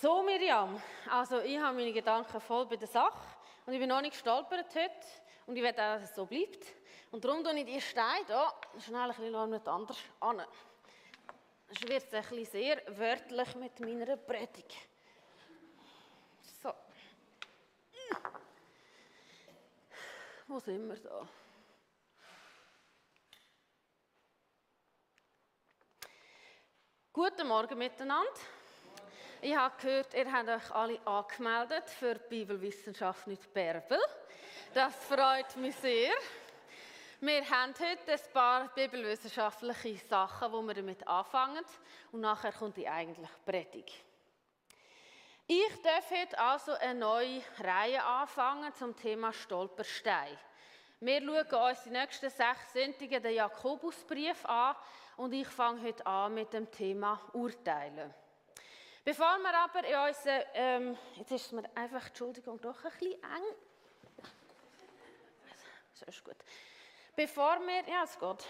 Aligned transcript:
So, 0.00 0.22
Miriam, 0.22 0.80
also 1.10 1.40
ich 1.40 1.58
habe 1.58 1.76
meine 1.76 1.92
Gedanken 1.92 2.40
voll 2.40 2.64
bei 2.64 2.76
der 2.76 2.88
Sache 2.88 3.20
und 3.66 3.74
ich 3.74 3.78
bin 3.78 3.90
noch 3.90 4.00
nicht 4.00 4.12
gestolpert 4.12 4.74
heute 4.74 5.06
und 5.44 5.54
ich 5.54 5.62
werde 5.62 5.82
auch, 5.82 5.94
dass 5.96 6.04
es 6.04 6.14
so 6.16 6.24
bleibt. 6.24 6.64
Und 7.10 7.22
darum 7.22 7.44
tue 7.44 7.58
ich 7.58 7.66
die 7.66 7.82
Steine 7.82 8.24
hier 8.24 8.52
schnell 8.82 9.10
ein 9.10 9.14
bisschen 9.14 9.50
nicht 9.50 9.68
anders 9.68 9.98
an. 10.20 10.42
Es 11.68 11.82
wird 11.82 12.14
ein 12.14 12.22
bisschen 12.22 12.44
sehr 12.46 12.82
wörtlich 12.96 13.54
mit 13.56 13.78
meiner 13.80 14.16
Predigt. 14.16 14.74
So. 16.62 16.72
Wo 20.46 20.58
sind 20.60 20.88
wir 20.88 20.96
da? 20.96 21.28
Guten 27.12 27.46
Morgen 27.46 27.76
miteinander. 27.76 28.59
Ich 29.42 29.56
habe 29.56 29.74
gehört, 29.80 30.12
ihr 30.12 30.30
habt 30.30 30.50
euch 30.50 30.70
alle 30.70 31.06
angemeldet 31.06 31.88
für 31.88 32.14
die 32.14 32.28
Bibelwissenschaft 32.28 33.26
mit 33.26 33.54
Bärbel. 33.54 33.98
Das 34.74 34.94
freut 35.06 35.56
mich 35.56 35.74
sehr. 35.76 36.12
Wir 37.22 37.48
haben 37.48 37.72
heute 37.72 38.12
ein 38.12 38.32
paar 38.34 38.68
bibelwissenschaftliche 38.74 39.96
Sachen, 40.06 40.52
wo 40.52 40.60
wir 40.60 40.74
damit 40.74 41.08
anfangen. 41.08 41.64
Und 42.12 42.20
nachher 42.20 42.52
kommt 42.52 42.76
die 42.76 42.86
eigentliche 42.86 43.32
Predigt. 43.46 44.04
Ich 45.46 45.82
darf 45.82 46.10
heute 46.10 46.38
also 46.38 46.72
eine 46.72 47.00
neue 47.00 47.40
Reihe 47.60 48.04
anfangen 48.04 48.74
zum 48.74 48.94
Thema 48.94 49.32
Stolperstein. 49.32 50.36
Wir 51.00 51.22
schauen 51.22 51.70
uns 51.70 51.82
die 51.84 51.90
nächsten 51.90 52.28
sechs 52.28 52.74
Sonntage 52.74 53.22
den 53.22 53.36
Jakobusbrief 53.36 54.44
an 54.44 54.76
und 55.16 55.32
ich 55.32 55.48
fange 55.48 55.80
heute 55.80 56.06
an 56.06 56.34
mit 56.34 56.52
dem 56.52 56.70
Thema 56.70 57.18
Urteilen. 57.32 58.12
Bevor 59.02 59.38
wir 59.38 59.54
aber 59.58 59.84
in 59.84 60.08
unseren, 60.08 60.42
ähm, 60.52 60.98
jetzt 61.16 61.32
ist 61.32 61.46
es 61.46 61.52
mir 61.52 61.64
einfach, 61.74 62.06
Entschuldigung, 62.06 62.60
doch 62.60 62.84
ein 62.84 62.90
bisschen 62.90 63.12
eng. 63.14 63.54
So 65.94 66.04
ist 66.06 66.22
gut. 66.22 66.36
Bevor 67.16 67.60
wir, 67.60 67.88
ja, 67.88 68.04
es 68.04 68.18
geht. 68.18 68.46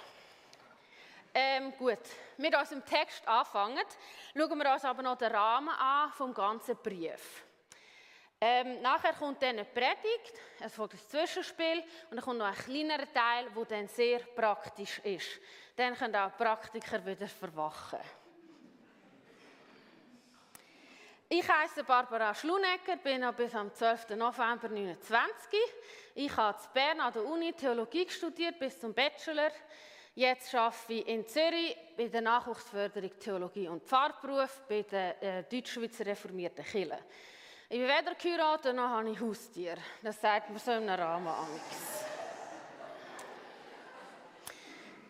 Ähm, 1.33 1.73
gut, 1.78 1.98
mit 2.39 2.56
unserem 2.56 2.84
Text 2.84 3.27
anfangen, 3.28 3.84
schauen 4.37 4.59
wir 4.59 4.73
uns 4.73 4.84
aber 4.84 5.03
noch 5.03 5.17
den 5.17 5.31
Rahmen 5.31 5.69
an 5.69 6.11
vom 6.12 6.34
ganzen 6.34 6.77
Brief. 6.77 7.45
Ähm, 8.41 8.81
nachher 8.83 9.12
kommt 9.12 9.41
dann 9.43 9.51
eine 9.51 9.65
Predigt, 9.65 10.33
es 10.59 10.75
folgt 10.75 10.95
ein 10.95 11.09
Zwischenspiel 11.09 11.84
und 12.11 12.17
dann 12.17 12.25
kommt 12.25 12.39
noch 12.39 12.47
ein 12.47 12.55
kleinerer 12.55 13.12
Teil, 13.12 13.48
der 13.55 13.65
dann 13.67 13.87
sehr 13.87 14.19
praktisch 14.21 14.98
ist. 15.01 15.41
Dann 15.77 15.95
können 15.95 16.17
auch 16.17 16.37
Praktiker 16.37 17.05
wieder 17.06 17.28
verwachen. 17.28 18.01
Ich 21.33 21.48
heiße 21.48 21.84
Barbara 21.84 22.34
Schlunecker, 22.34 22.97
bin 22.97 23.25
bis 23.36 23.55
am 23.55 23.73
12. 23.73 24.17
November 24.17 24.69
29. 24.69 25.61
Ich 26.17 26.37
habe 26.37 26.59
in 26.59 26.72
Bern 26.75 27.00
an 27.00 27.12
der 27.12 27.25
Uni 27.25 27.53
Theologie 27.53 28.09
studiert 28.11 28.59
bis 28.59 28.81
zum 28.81 28.92
Bachelor. 28.92 29.53
Jetzt 30.17 30.53
arbeite 30.53 30.92
ich 30.92 31.06
in 31.06 31.25
Zürich 31.25 31.77
bei 31.97 32.09
der 32.09 32.22
Nachwuchsförderung 32.22 33.17
Theologie 33.17 33.69
und 33.69 33.84
Pfarrberuf 33.84 34.62
bei 34.69 34.83
der 34.83 35.22
äh, 35.22 35.45
Deutschschweizer 35.45 36.05
Reformierten 36.05 36.64
Kirche. 36.64 36.98
Ich 37.69 37.78
bin 37.78 37.87
weder 37.87 38.17
geheiratet 38.17 38.75
noch 38.75 38.89
habe 38.89 39.11
ich 39.11 39.20
Haustier. 39.20 39.77
Das 40.03 40.20
sagt 40.20 40.50
man 40.50 40.59
so 40.59 40.72
im 40.72 40.89
Rahmen 40.89 41.28
amigs. 41.28 42.06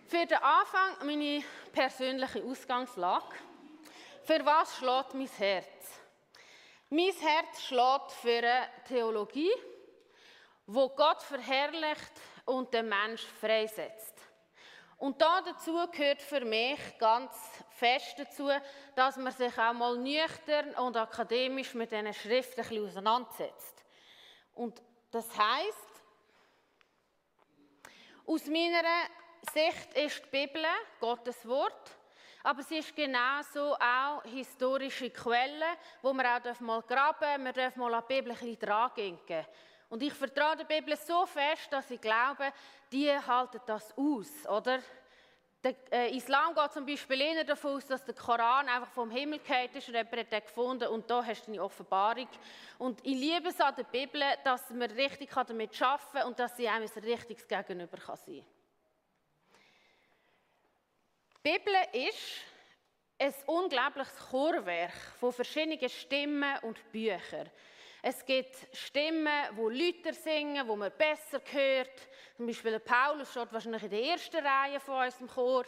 Für 0.06 0.26
den 0.26 0.36
Anfang 0.36 1.06
meine 1.06 1.42
persönliche 1.72 2.44
Ausgangslage. 2.44 3.36
Für 4.22 4.44
was 4.44 4.76
schlägt 4.76 5.14
mein 5.14 5.26
Herz? 5.38 6.00
Mein 6.92 7.12
Herz 7.12 7.62
schlägt 7.62 8.10
für 8.20 8.38
eine 8.38 8.68
Theologie, 8.88 9.52
wo 10.66 10.88
Gott 10.88 11.22
verherrlicht 11.22 12.12
und 12.46 12.74
den 12.74 12.88
Mensch 12.88 13.24
freisetzt. 13.40 14.16
Und 14.96 15.22
da 15.22 15.40
dazu 15.40 15.72
gehört 15.92 16.20
für 16.20 16.44
mich 16.44 16.80
ganz 16.98 17.32
fest 17.76 18.18
dazu, 18.18 18.50
dass 18.96 19.16
man 19.18 19.32
sich 19.32 19.56
auch 19.56 19.72
mal 19.72 19.98
nüchtern 19.98 20.74
und 20.74 20.96
akademisch 20.96 21.74
mit 21.74 21.92
diesen 21.92 22.12
Schriften 22.12 22.84
auseinandersetzt. 22.84 23.84
Und 24.54 24.82
das 25.12 25.28
heißt, 25.38 25.88
aus 28.26 28.46
meiner 28.46 28.82
Sicht 29.52 29.94
ist 29.94 30.24
die 30.24 30.30
Bibel 30.44 30.66
Gottes 30.98 31.46
Wort 31.46 31.99
aber 32.42 32.62
sie 32.62 32.78
ist 32.78 32.94
genauso 32.94 33.74
auch 33.74 34.22
historische 34.24 35.10
Quelle, 35.10 35.66
wo 36.02 36.12
man 36.12 36.26
auch 36.26 36.60
mal 36.60 36.82
graben 36.82 37.42
man 37.42 37.52
darf 37.52 37.76
mal 37.76 37.94
an 37.94 38.04
die 38.08 38.14
Bibel 38.14 38.32
ein 38.32 38.38
bisschen 38.38 38.58
dran 38.58 38.90
gehen. 38.94 39.46
Und 39.88 40.02
ich 40.02 40.14
vertraue 40.14 40.56
der 40.56 40.64
Bibel 40.64 40.96
so 40.96 41.26
fest, 41.26 41.68
dass 41.70 41.90
ich 41.90 42.00
glaube, 42.00 42.52
die 42.92 43.10
halten 43.10 43.60
das 43.66 43.92
aus, 43.96 44.46
oder? 44.48 44.80
Der 45.62 45.74
äh, 45.92 46.16
Islam 46.16 46.54
geht 46.54 46.72
zum 46.72 46.86
Beispiel 46.86 47.20
eher 47.20 47.44
davon 47.44 47.72
aus, 47.72 47.86
dass 47.86 48.02
der 48.04 48.14
Koran 48.14 48.66
einfach 48.66 48.90
vom 48.92 49.10
Himmel 49.10 49.40
gefallen 49.40 49.68
ist 49.74 49.88
und 49.88 49.94
jemand 49.94 50.16
hat 50.16 50.32
den 50.32 50.40
gefunden 50.40 50.88
und 50.88 51.10
da 51.10 51.22
hast 51.22 51.46
du 51.46 51.52
eine 51.52 51.62
Offenbarung. 51.62 52.28
Und 52.78 53.04
ich 53.04 53.14
liebe 53.14 53.48
es 53.48 53.60
an 53.60 53.74
der 53.76 53.84
Bibel, 53.84 54.22
dass 54.42 54.70
man 54.70 54.90
richtig 54.92 55.30
damit 55.34 55.82
arbeiten 55.82 56.12
kann 56.12 56.28
und 56.28 56.38
dass 56.38 56.56
sie 56.56 56.66
einem 56.66 56.88
ein 56.94 57.04
richtiges 57.04 57.46
Gegenüber 57.46 57.98
sein 57.98 58.16
kann. 58.26 58.59
Die 61.42 61.52
Bibel 61.52 61.74
ist 61.94 62.42
ein 63.18 63.32
unglaubliches 63.46 64.14
Chorwerk 64.30 64.92
von 65.18 65.32
verschiedenen 65.32 65.88
Stimmen 65.88 66.58
und 66.58 66.92
Büchern. 66.92 67.48
Es 68.02 68.26
gibt 68.26 68.54
Stimmen, 68.76 69.48
wo 69.52 69.70
Leute 69.70 70.12
singen, 70.12 70.68
wo 70.68 70.76
man 70.76 70.92
besser 70.98 71.40
hört. 71.50 72.08
Zum 72.36 72.46
Beispiel 72.46 72.72
der 72.72 72.80
Paulus 72.80 73.30
steht 73.30 73.50
wahrscheinlich 73.54 73.84
in 73.84 73.90
der 73.90 74.04
ersten 74.04 74.36
Reihe 74.36 74.80
von 74.80 75.02
unserem 75.02 75.28
Chor. 75.28 75.64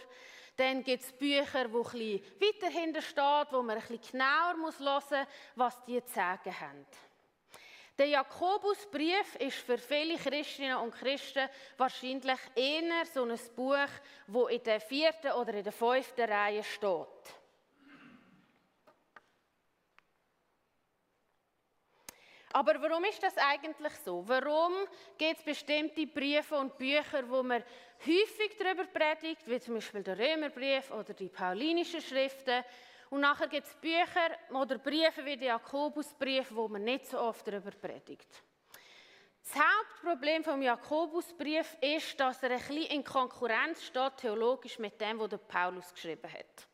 Dann 0.58 0.84
gibt 0.84 1.04
es 1.04 1.12
Bücher, 1.14 1.72
wo 1.72 1.82
bisschen 1.82 2.22
weiter 2.38 2.68
hinten 2.68 3.00
steht, 3.00 3.52
wo 3.52 3.62
man 3.62 3.78
bisschen 3.78 3.98
genauer 4.12 4.58
muss 4.58 4.78
hören 4.78 5.02
muss, 5.10 5.26
was 5.54 5.82
die 5.86 6.04
zu 6.04 6.12
sagen 6.12 6.60
haben. 6.60 6.86
Der 8.02 8.08
Jakobusbrief 8.08 9.36
ist 9.36 9.58
für 9.58 9.78
viele 9.78 10.18
Christinnen 10.18 10.76
und 10.78 10.92
Christen 10.92 11.48
wahrscheinlich 11.76 12.40
eher 12.56 13.06
so 13.06 13.22
ein 13.22 13.38
Buch, 13.54 13.86
wo 14.26 14.48
in 14.48 14.60
der 14.64 14.80
vierten 14.80 15.30
oder 15.30 15.54
in 15.54 15.62
der 15.62 15.72
fünften 15.72 16.28
Reihe 16.28 16.64
steht. 16.64 17.06
Aber 22.52 22.82
warum 22.82 23.04
ist 23.04 23.22
das 23.22 23.38
eigentlich 23.38 23.92
so? 24.04 24.24
Warum 24.26 24.72
gibt 25.16 25.38
es 25.38 25.44
bestimmte 25.44 26.04
Briefe 26.04 26.56
und 26.56 26.76
Bücher, 26.76 27.22
wo 27.28 27.44
man 27.44 27.62
häufig 28.04 28.56
darüber 28.58 28.84
predigt, 28.86 29.46
wie 29.46 29.60
zum 29.60 29.74
Beispiel 29.74 30.02
der 30.02 30.18
Römerbrief 30.18 30.90
oder 30.90 31.14
die 31.14 31.28
paulinischen 31.28 32.00
Schriften, 32.00 32.64
und 33.12 33.20
nachher 33.20 33.46
gibt 33.46 33.66
es 33.66 33.74
Bücher 33.74 34.30
oder 34.54 34.78
Briefe 34.78 35.22
wie 35.26 35.36
der 35.36 35.48
Jakobusbrief, 35.48 36.46
wo 36.50 36.66
man 36.66 36.82
nicht 36.82 37.06
so 37.06 37.18
oft 37.18 37.46
darüber 37.46 37.70
predigt. 37.70 38.42
Das 39.44 39.62
Hauptproblem 39.62 40.42
vom 40.42 40.62
Jakobusbrief 40.62 41.76
ist, 41.82 42.18
dass 42.18 42.42
er 42.42 42.52
ein 42.52 42.56
bisschen 42.56 42.84
in 42.84 43.04
Konkurrenz 43.04 43.84
steht, 43.84 44.16
theologisch 44.16 44.78
mit 44.78 44.98
dem, 44.98 45.20
was 45.20 45.28
Paulus 45.46 45.92
geschrieben 45.92 46.32
hat. 46.32 46.66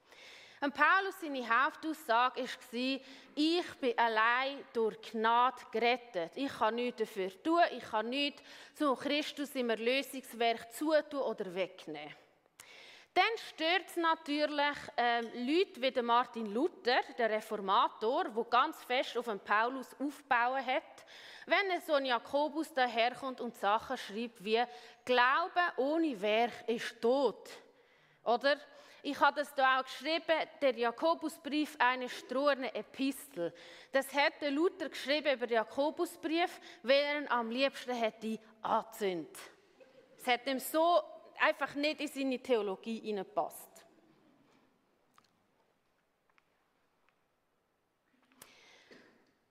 Und 0.60 0.74
Paulus 0.74 1.20
seine 1.20 1.42
Hauptaussage 1.48 2.42
war, 2.42 3.00
ich 3.34 3.74
bin 3.80 3.98
allein 3.98 4.64
durch 4.72 5.00
Gnade 5.10 5.60
gerettet. 5.72 6.36
Ich 6.36 6.56
kann 6.56 6.76
nichts 6.76 7.00
dafür 7.00 7.42
tun, 7.42 7.62
ich 7.76 7.82
kann 7.82 8.10
nichts 8.10 8.42
zu 8.76 8.94
Christus 8.94 9.56
im 9.56 9.70
Erlösungswerk 9.70 10.72
zutun 10.72 11.20
oder 11.20 11.52
wegnehmen. 11.52 12.14
Dann 13.18 13.36
stört 13.52 13.88
es 13.88 13.96
natürlich 13.96 14.76
äh, 14.96 15.22
Leute 15.22 15.82
wie 15.82 16.02
Martin 16.02 16.54
Luther, 16.54 17.00
der 17.18 17.28
Reformator, 17.30 18.28
der 18.28 18.44
ganz 18.44 18.84
fest 18.84 19.18
auf 19.18 19.24
den 19.24 19.40
Paulus 19.40 19.88
aufbauen 19.98 20.64
hat, 20.64 21.04
wenn 21.44 21.80
so 21.84 21.94
ein 21.94 22.04
Jakobus 22.04 22.72
daherkommt 22.72 23.40
und 23.40 23.56
Sachen 23.56 23.96
schreibt 23.96 24.44
wie 24.44 24.62
Glaube 25.04 25.60
ohne 25.78 26.20
Werk 26.20 26.68
ist 26.68 27.02
tot. 27.02 27.50
Oder? 28.22 28.56
Ich 29.02 29.18
habe 29.18 29.40
das 29.40 29.52
da 29.52 29.80
auch 29.80 29.84
geschrieben, 29.84 30.48
der 30.62 30.78
Jakobusbrief, 30.78 31.74
eine 31.80 32.08
stroherne 32.08 32.72
Epistel. 32.72 33.52
Das 33.90 34.14
hätte 34.14 34.48
Luther 34.48 34.90
geschrieben 34.90 35.34
über 35.34 35.48
den 35.48 35.56
Jakobusbrief, 35.56 36.60
weil 36.84 37.00
er 37.00 37.18
ihn 37.22 37.28
am 37.30 37.50
liebsten 37.50 37.96
hätte 37.96 38.38
angezündet. 38.62 39.36
Es 40.16 40.26
hat 40.28 40.46
ihm 40.46 40.60
so 40.60 41.02
einfach 41.40 41.74
nicht 41.74 42.00
in 42.00 42.08
seine 42.08 42.38
Theologie 42.38 43.00
hineinpasst. 43.00 43.68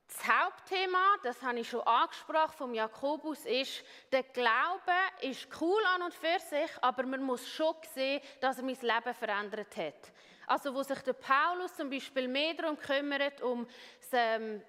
Das 0.07 0.27
Hauptthema, 0.27 1.15
das 1.23 1.41
habe 1.41 1.59
ich 1.59 1.69
schon 1.69 1.81
angesprochen 1.81 2.57
vom 2.57 2.73
Jakobus, 2.73 3.45
ist, 3.45 3.83
der 4.11 4.23
Glaube 4.23 4.91
ist 5.21 5.47
cool 5.61 5.81
an 5.95 6.01
und 6.01 6.13
für 6.13 6.39
sich, 6.39 6.71
aber 6.81 7.03
man 7.03 7.23
muss 7.23 7.47
schon 7.47 7.75
sehen, 7.93 8.21
dass 8.41 8.57
er 8.57 8.63
mein 8.63 8.77
Leben 8.81 9.13
verändert 9.13 9.77
hat. 9.77 10.11
Also 10.47 10.73
wo 10.73 10.81
sich 10.81 10.99
der 10.99 11.13
Paulus 11.13 11.75
zum 11.75 11.89
Beispiel 11.89 12.27
mehr 12.27 12.53
darum 12.53 12.77
kümmert, 12.77 13.41
um 13.41 13.67
das, 13.99 14.09
ähm, 14.13 14.61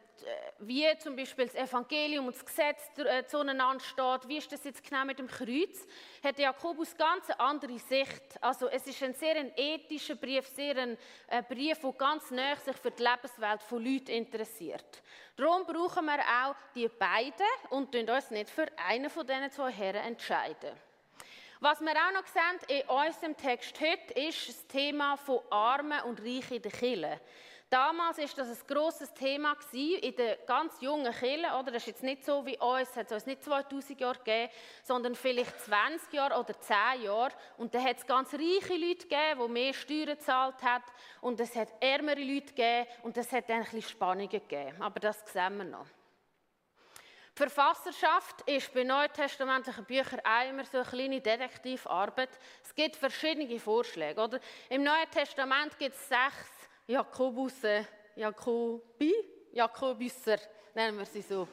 wie 0.61 0.87
zum 0.99 1.17
Beispiel 1.17 1.47
das 1.47 1.55
Evangelium 1.55 2.27
und 2.27 2.35
das 2.35 2.45
Gesetz 2.45 2.81
äh, 2.99 3.25
zueinander 3.27 3.81
steht, 3.81 4.29
wie 4.29 4.39
ist 4.39 4.51
das 4.51 4.65
jetzt 4.65 4.83
genau 4.83 5.05
mit 5.05 5.19
dem 5.19 5.27
Kreuz, 5.27 5.87
hat 6.23 6.39
Jakobus 6.39 6.97
ganz 6.97 7.31
eine 7.31 7.41
andere 7.41 7.79
Sicht. 7.79 8.23
Also 8.41 8.69
es 8.69 8.87
ist 8.87 9.03
ein 9.03 9.15
sehr 9.15 9.37
ein 9.37 9.53
ethischer 9.57 10.17
Brief, 10.17 10.47
sehr 10.49 10.77
ein, 10.77 10.99
ein 11.29 11.45
Brief, 11.45 11.79
der 11.81 11.93
ganz 11.93 12.31
näher 12.31 12.57
sich 12.57 12.77
für 12.77 12.91
die 12.91 13.03
Lebenswelt 13.03 13.63
von 13.63 13.85
Leuten 13.85 14.11
interessiert. 14.11 15.03
Darum 15.37 15.65
brauchen 15.65 16.05
wir 16.07 16.19
auch 16.19 16.57
die 16.75 16.89
beiden 16.89 17.47
und 17.71 17.95
uns 17.95 18.31
nicht 18.31 18.51
für 18.51 18.67
einen 18.89 19.11
von 19.11 19.27
diesen 19.27 19.51
zwei 19.51 19.71
Herren 19.71 20.05
entscheiden. 20.05 20.73
Was 21.61 21.81
wir 21.81 21.91
auch 21.91 22.13
noch 22.13 22.27
sehen 22.27 22.79
in 22.79 22.89
unserem 22.89 23.37
Text 23.37 23.81
heute, 23.81 24.15
ist 24.15 24.49
das 24.49 24.67
Thema 24.69 25.17
von 25.17 25.41
Armen 25.51 26.01
und 26.03 26.21
Reichen 26.21 26.55
in 26.55 26.63
der 26.63 26.71
Kirche. 26.71 27.21
Damals 27.71 28.17
war 28.17 28.27
das 28.37 28.49
ein 28.49 28.67
grosses 28.67 29.13
Thema 29.13 29.55
in 29.73 30.17
den 30.17 30.37
ganz 30.47 30.81
jungen 30.81 31.13
Kirchen. 31.13 31.53
Oder? 31.53 31.73
Das 31.73 31.83
ist 31.83 31.89
jetzt 31.89 32.03
nicht 32.03 32.25
so 32.25 32.45
wie 32.47 32.57
uns, 32.57 32.97
hat 32.97 33.07
es 33.07 33.13
uns 33.13 33.27
nicht 33.27 33.45
2000 33.45 34.01
Jahre 34.01 34.19
gegeben, 34.19 34.51
sondern 34.83 35.15
vielleicht 35.15 35.61
20 35.61 36.13
Jahre 36.15 36.41
oder 36.41 36.59
10 36.59 37.03
Jahre. 37.03 37.33
Und 37.59 37.75
da 37.75 37.83
hat 37.83 37.99
es 37.99 38.07
ganz 38.07 38.33
reiche 38.33 38.75
Leute 38.75 39.07
gegeben, 39.07 39.41
die 39.43 39.53
mehr 39.53 39.75
Steuern 39.75 40.07
gezahlt 40.07 40.63
haben. 40.63 40.85
Und 41.21 41.41
es 41.41 41.55
hat 41.57 41.69
ärmere 41.81 42.23
Leute 42.23 42.55
gegeben 42.55 42.87
und 43.03 43.19
es 43.19 43.31
hat 43.33 43.51
dann 43.51 43.59
ein 43.59 43.65
bisschen 43.65 43.83
Spannungen 43.83 44.31
gegeben. 44.31 44.81
Aber 44.81 44.99
das 44.99 45.21
sehen 45.31 45.59
wir 45.59 45.65
noch. 45.65 45.87
Die 47.35 47.43
Verfasserschaft 47.43 48.41
ist 48.47 48.73
bei 48.73 48.83
neutestamentlichen 48.83 49.85
Büchern 49.85 50.21
auch 50.25 50.49
immer 50.49 50.65
so 50.65 50.79
eine 50.79 50.87
kleine 50.87 51.21
Detektivarbeit. 51.21 52.31
Es 52.65 52.75
gibt 52.75 52.97
verschiedene 52.97 53.61
Vorschläge. 53.61 54.21
Oder? 54.21 54.41
Im 54.71 54.83
Neuen 54.83 55.09
Testament 55.13 55.79
gibt 55.79 55.95
es 55.95 56.09
sechs 56.09 56.58
Jakobusse, 56.89 57.87
Jakobi, 58.17 59.13
Jakobusser, 59.53 60.39
nennen 60.75 60.97
wir 60.97 61.05
sie 61.05 61.21
so. 61.21 61.47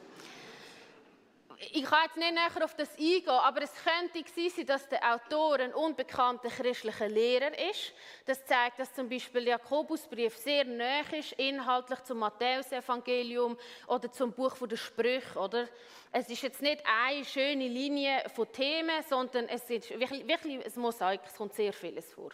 Ich 1.72 1.84
kann 1.84 2.04
jetzt 2.04 2.16
nicht 2.16 2.32
näher 2.32 2.64
auf 2.64 2.74
das 2.74 2.90
eingehen, 2.98 3.28
aber 3.28 3.62
es 3.62 3.72
könnte 3.74 4.24
sein, 4.34 4.66
dass 4.66 4.88
der 4.88 5.14
Autor 5.14 5.60
ein 5.60 5.74
unbekannter 5.74 6.48
christlicher 6.48 7.08
Lehrer 7.08 7.52
ist. 7.70 7.92
Das 8.24 8.44
zeigt, 8.46 8.78
dass 8.78 8.94
zum 8.94 9.10
Beispiel 9.10 9.46
Jakobusbrief 9.48 10.36
sehr 10.38 10.64
nahe 10.64 11.04
ist, 11.18 11.32
inhaltlich 11.32 12.02
zum 12.04 12.18
Matthäusevangelium 12.18 13.58
oder 13.88 14.10
zum 14.10 14.32
Buch 14.32 14.56
der 14.66 14.76
Sprüche. 14.76 15.38
Oder? 15.38 15.68
Es 16.12 16.30
ist 16.30 16.42
jetzt 16.42 16.62
nicht 16.62 16.82
eine 16.86 17.24
schöne 17.26 17.68
Linie 17.68 18.24
von 18.34 18.50
Themen, 18.52 19.02
sondern 19.06 19.48
es 19.48 19.68
ist 19.68 19.90
wirklich, 19.90 20.26
wirklich 20.26 20.64
ein 20.64 20.80
Mosaik, 20.80 21.20
es 21.26 21.34
kommt 21.34 21.54
sehr 21.54 21.74
vieles 21.74 22.10
vor. 22.12 22.30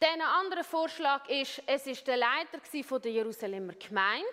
Ein 0.00 0.20
anderer 0.20 0.62
Vorschlag 0.62 1.28
ist, 1.28 1.60
es 1.66 1.86
ist 1.88 2.06
der 2.06 2.16
Leiter 2.16 2.60
der 3.00 3.10
Jerusalemer 3.10 3.72
Gemeinde. 3.72 4.26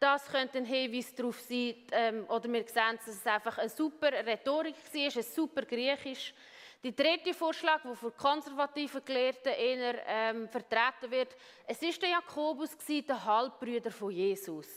Das 0.00 0.26
könnte 0.26 0.58
ein 0.58 0.64
Hinweis 0.64 1.14
darauf 1.14 1.40
sein, 1.40 1.76
ähm, 1.92 2.26
oder 2.28 2.52
wir 2.52 2.64
sehen, 2.66 2.96
dass 2.96 3.06
es 3.06 3.26
einfach 3.26 3.56
eine 3.58 3.68
super 3.68 4.12
Rhetorik 4.12 4.74
war, 4.74 5.16
ein 5.16 5.22
super 5.22 5.62
Griechisch. 5.62 6.34
Der 6.82 6.90
dritte 6.90 7.32
Vorschlag, 7.32 7.82
der 7.82 7.94
von 7.94 8.16
konservativen 8.16 9.04
Gelehrten 9.04 9.52
eher 9.52 10.02
ähm, 10.04 10.48
vertreten 10.48 11.10
wird, 11.10 11.36
es 11.68 11.80
ist 11.80 12.02
der 12.02 12.10
Jakobus, 12.10 12.76
der 12.88 13.24
Halbbruder 13.24 13.92
von 13.92 14.10
Jesus. 14.10 14.68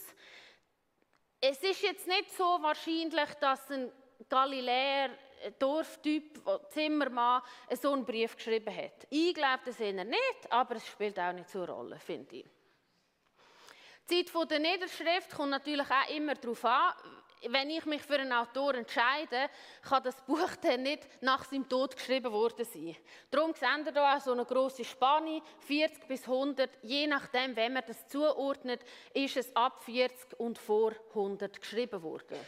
Es 1.40 1.60
ist 1.64 1.82
jetzt 1.82 2.06
nicht 2.06 2.30
so 2.30 2.44
wahrscheinlich, 2.60 3.34
dass 3.40 3.70
ein 3.72 3.90
Galiläer 4.28 5.10
Dorftyp, 5.58 6.40
Zimmermann, 6.70 7.42
so 7.80 7.92
einen 7.92 8.04
Brief 8.04 8.36
geschrieben 8.36 8.74
hat. 8.74 9.06
Ich 9.10 9.34
glaube 9.34 9.60
das 9.64 9.80
eher 9.80 10.04
nicht, 10.04 10.50
aber 10.50 10.76
es 10.76 10.86
spielt 10.86 11.18
auch 11.18 11.32
nicht 11.32 11.50
so 11.50 11.62
eine 11.62 11.72
Rolle, 11.72 11.98
finde 11.98 12.36
ich. 12.36 12.46
Die 14.10 14.24
Zeit 14.24 14.50
der 14.50 14.58
Niederschrift 14.58 15.30
kommt 15.34 15.50
natürlich 15.50 15.86
auch 15.90 16.10
immer 16.14 16.34
darauf 16.34 16.64
an, 16.64 16.94
wenn 17.46 17.70
ich 17.70 17.84
mich 17.84 18.02
für 18.02 18.18
einen 18.18 18.32
Autor 18.32 18.74
entscheide, 18.74 19.48
kann 19.82 20.02
das 20.02 20.20
Buch 20.22 20.50
dann 20.62 20.82
nicht 20.82 21.06
nach 21.20 21.44
seinem 21.44 21.68
Tod 21.68 21.94
geschrieben 21.94 22.32
worden 22.32 22.64
sein. 22.64 22.96
Darum 23.30 23.54
sehen 23.54 23.84
wir 23.84 23.92
hier 23.92 24.20
so 24.20 24.32
eine 24.32 24.44
grosse 24.44 24.84
Spanne, 24.84 25.42
40 25.60 26.08
bis 26.08 26.22
100. 26.24 26.70
Je 26.82 27.06
nachdem, 27.06 27.54
wenn 27.54 27.74
man 27.74 27.84
das 27.86 28.08
zuordnet, 28.08 28.80
ist 29.14 29.36
es 29.36 29.54
ab 29.54 29.82
40 29.84 30.38
und 30.40 30.58
vor 30.58 30.92
100 31.10 31.60
geschrieben 31.60 32.02
worden. 32.02 32.38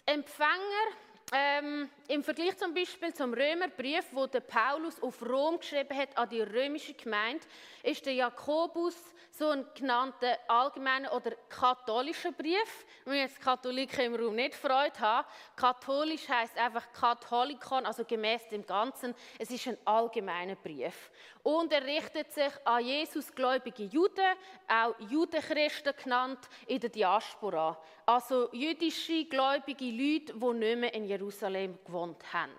Die 0.00 0.12
Empfänger 0.12 0.88
ähm, 1.34 1.90
Im 2.06 2.22
Vergleich 2.22 2.56
zum 2.56 2.72
Beispiel 2.72 3.12
zum 3.12 3.34
Römerbrief, 3.34 4.04
wo 4.12 4.26
der 4.26 4.40
Paulus 4.40 5.02
auf 5.02 5.20
Rom 5.20 5.58
geschrieben 5.58 5.96
hat 5.96 6.16
an 6.16 6.28
die 6.28 6.40
römische 6.40 6.94
Gemeinde, 6.94 7.44
ist 7.82 8.06
der 8.06 8.14
Jakobus 8.14 8.94
so 9.36 9.48
ein 9.48 9.66
genannter 9.74 10.38
allgemeiner 10.46 11.12
oder 11.12 11.32
katholischer 11.48 12.30
Brief. 12.30 12.86
Wenn 13.04 13.16
jetzt 13.16 13.40
Katholiken 13.40 14.04
im 14.04 14.14
Raum 14.14 14.36
nicht 14.36 14.54
Freude 14.54 14.98
haben, 15.00 15.26
katholisch 15.56 16.28
heißt 16.28 16.56
einfach 16.56 16.92
Katholikon, 16.92 17.84
also 17.84 18.04
gemäß 18.04 18.48
dem 18.48 18.64
Ganzen. 18.64 19.12
Es 19.38 19.50
ist 19.50 19.66
ein 19.66 19.76
allgemeiner 19.84 20.54
Brief. 20.54 21.10
Und 21.42 21.72
er 21.72 21.84
richtet 21.84 22.32
sich 22.32 22.52
an 22.64 22.84
Jesusgläubige 22.84 23.84
Juden, 23.84 24.36
auch 24.68 24.94
Judenchristen 25.10 25.94
genannt, 26.00 26.48
in 26.68 26.78
der 26.78 26.90
Diaspora. 26.90 27.76
Also 28.06 28.50
jüdische 28.52 29.24
gläubige 29.24 29.90
Leute, 29.90 30.32
die 30.32 30.52
nicht 30.52 30.78
mehr 30.78 30.94
in 30.94 31.06
Jerusalem 31.06 31.78
gewohnt 31.84 32.22
haben. 32.32 32.52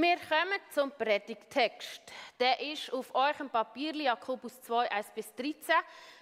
Wir 0.00 0.14
kommen 0.14 0.60
zum 0.70 0.92
Predigtext. 0.92 2.00
Der 2.38 2.60
ist 2.60 2.92
auf 2.92 3.12
eurem 3.16 3.50
Papier 3.50 3.92
Jakobus 3.96 4.62
2, 4.62 4.92
1 4.92 5.10
bis 5.10 5.34
13. 5.34 5.74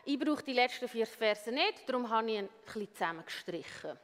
Ich 0.06 0.18
brauche 0.18 0.42
die 0.42 0.54
letzten 0.54 0.88
vier 0.88 1.06
Verse 1.06 1.52
nicht, 1.52 1.86
darum 1.86 2.08
habe 2.08 2.30
ich 2.30 2.38
ihn 2.38 2.48
ein 2.48 2.88
zusammengestrichen. 2.94 3.98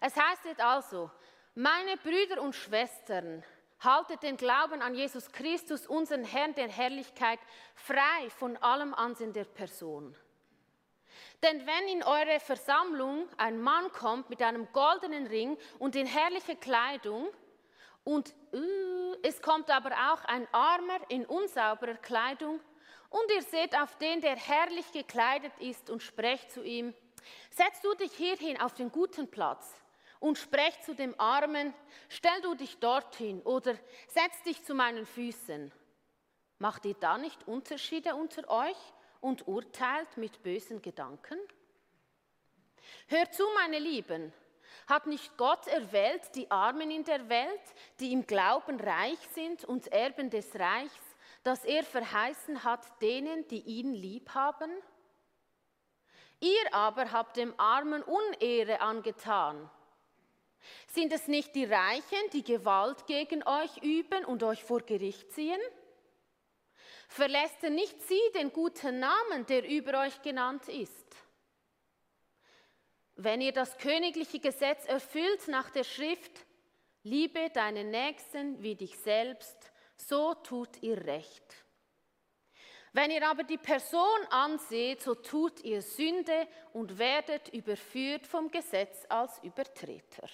Es 0.00 0.14
heißt 0.14 0.44
jetzt 0.44 0.60
also, 0.60 1.10
meine 1.56 1.96
Brüder 1.96 2.40
und 2.42 2.54
Schwestern, 2.54 3.42
haltet 3.80 4.22
den 4.22 4.36
Glauben 4.36 4.82
an 4.82 4.94
Jesus 4.94 5.32
Christus, 5.32 5.88
unseren 5.88 6.22
Herrn 6.22 6.54
der 6.54 6.68
Herrlichkeit, 6.68 7.40
frei 7.74 8.30
von 8.38 8.56
allem 8.58 8.94
Ansehen 8.94 9.32
der 9.32 9.46
Person. 9.46 10.14
Denn 11.42 11.66
wenn 11.66 11.88
in 11.88 12.04
eure 12.04 12.38
Versammlung 12.38 13.28
ein 13.36 13.60
Mann 13.60 13.90
kommt 13.90 14.30
mit 14.30 14.40
einem 14.40 14.68
goldenen 14.72 15.26
Ring 15.26 15.58
und 15.80 15.96
in 15.96 16.06
herlicher 16.06 16.54
Kleidung, 16.54 17.30
und 18.04 18.34
uh, 18.52 19.16
es 19.22 19.40
kommt 19.40 19.70
aber 19.70 19.90
auch 20.12 20.24
ein 20.26 20.46
Armer 20.52 20.98
in 21.08 21.24
unsauberer 21.24 21.96
Kleidung. 21.96 22.60
Und 23.08 23.30
ihr 23.34 23.42
seht 23.42 23.74
auf 23.76 23.96
den, 23.96 24.20
der 24.20 24.36
herrlich 24.36 24.90
gekleidet 24.92 25.52
ist, 25.60 25.88
und 25.88 26.02
sprecht 26.02 26.50
zu 26.50 26.62
ihm, 26.62 26.92
setz 27.50 27.80
du 27.80 27.94
dich 27.94 28.12
hierhin 28.12 28.60
auf 28.60 28.74
den 28.74 28.90
guten 28.90 29.30
Platz 29.30 29.72
und 30.20 30.36
sprecht 30.36 30.84
zu 30.84 30.94
dem 30.94 31.18
Armen, 31.18 31.72
stell 32.08 32.40
du 32.42 32.54
dich 32.54 32.78
dorthin 32.78 33.40
oder 33.42 33.74
setz 34.08 34.42
dich 34.42 34.64
zu 34.64 34.74
meinen 34.74 35.06
Füßen. 35.06 35.72
Macht 36.58 36.84
ihr 36.84 36.94
da 36.94 37.18
nicht 37.18 37.46
Unterschiede 37.46 38.14
unter 38.14 38.48
euch 38.48 38.76
und 39.20 39.46
urteilt 39.46 40.16
mit 40.16 40.42
bösen 40.42 40.82
Gedanken? 40.82 41.38
Hört 43.08 43.34
zu, 43.34 43.44
meine 43.54 43.78
Lieben, 43.78 44.32
hat 44.86 45.06
nicht 45.06 45.36
Gott 45.36 45.66
erwählt 45.66 46.34
die 46.34 46.50
Armen 46.50 46.90
in 46.90 47.04
der 47.04 47.28
Welt, 47.28 47.62
die 48.00 48.12
im 48.12 48.26
Glauben 48.26 48.80
reich 48.80 49.18
sind 49.32 49.64
und 49.64 49.92
Erben 49.92 50.30
des 50.30 50.54
Reichs, 50.54 51.16
das 51.42 51.64
er 51.64 51.84
verheißen 51.84 52.64
hat 52.64 53.00
denen, 53.02 53.46
die 53.48 53.60
ihn 53.60 53.94
lieb 53.94 54.30
haben? 54.34 54.70
Ihr 56.40 56.74
aber 56.74 57.12
habt 57.12 57.36
dem 57.36 57.58
Armen 57.58 58.02
Unehre 58.02 58.80
angetan. 58.80 59.70
Sind 60.88 61.12
es 61.12 61.28
nicht 61.28 61.54
die 61.54 61.64
Reichen, 61.64 62.30
die 62.32 62.42
Gewalt 62.44 63.06
gegen 63.06 63.46
euch 63.46 63.82
üben 63.82 64.24
und 64.24 64.42
euch 64.42 64.62
vor 64.64 64.80
Gericht 64.80 65.32
ziehen? 65.32 65.60
Verlässt 67.08 67.62
denn 67.62 67.74
nicht 67.74 68.00
sie 68.02 68.20
den 68.34 68.52
guten 68.52 68.98
Namen, 68.98 69.46
der 69.46 69.68
über 69.68 70.00
euch 70.00 70.20
genannt 70.22 70.68
ist? 70.68 71.06
Wenn 73.16 73.40
ihr 73.40 73.52
das 73.52 73.78
königliche 73.78 74.40
Gesetz 74.40 74.86
erfüllt 74.86 75.46
nach 75.48 75.70
der 75.70 75.84
Schrift, 75.84 76.46
liebe 77.04 77.50
deinen 77.50 77.90
Nächsten 77.90 78.62
wie 78.62 78.74
dich 78.74 78.98
selbst, 78.98 79.72
so 79.96 80.34
tut 80.34 80.82
ihr 80.82 81.04
recht. 81.04 81.64
Wenn 82.92 83.10
ihr 83.10 83.28
aber 83.28 83.44
die 83.44 83.58
Person 83.58 84.24
anseht, 84.30 85.02
so 85.02 85.14
tut 85.14 85.60
ihr 85.62 85.82
Sünde 85.82 86.46
und 86.72 86.98
werdet 86.98 87.48
überführt 87.48 88.26
vom 88.26 88.50
Gesetz 88.50 89.04
als 89.08 89.42
Übertreter. 89.42 90.28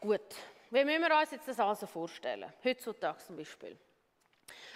Gut, 0.00 0.34
Wie 0.70 0.84
müssen 0.84 1.02
wir 1.02 1.18
uns 1.18 1.32
jetzt 1.32 1.48
das 1.48 1.58
also 1.58 1.86
vorstellen? 1.86 2.52
Heutzutage 2.64 3.18
zum 3.18 3.36
Beispiel. 3.36 3.76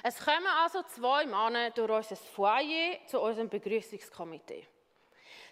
Es 0.06 0.22
kommen 0.22 0.46
also 0.62 0.82
zwei 0.82 1.24
Männer 1.24 1.70
durch 1.70 1.90
unser 1.90 2.16
Foyer 2.16 2.98
zu 3.06 3.18
unserem 3.22 3.48
Begrüßungskomitee. 3.48 4.66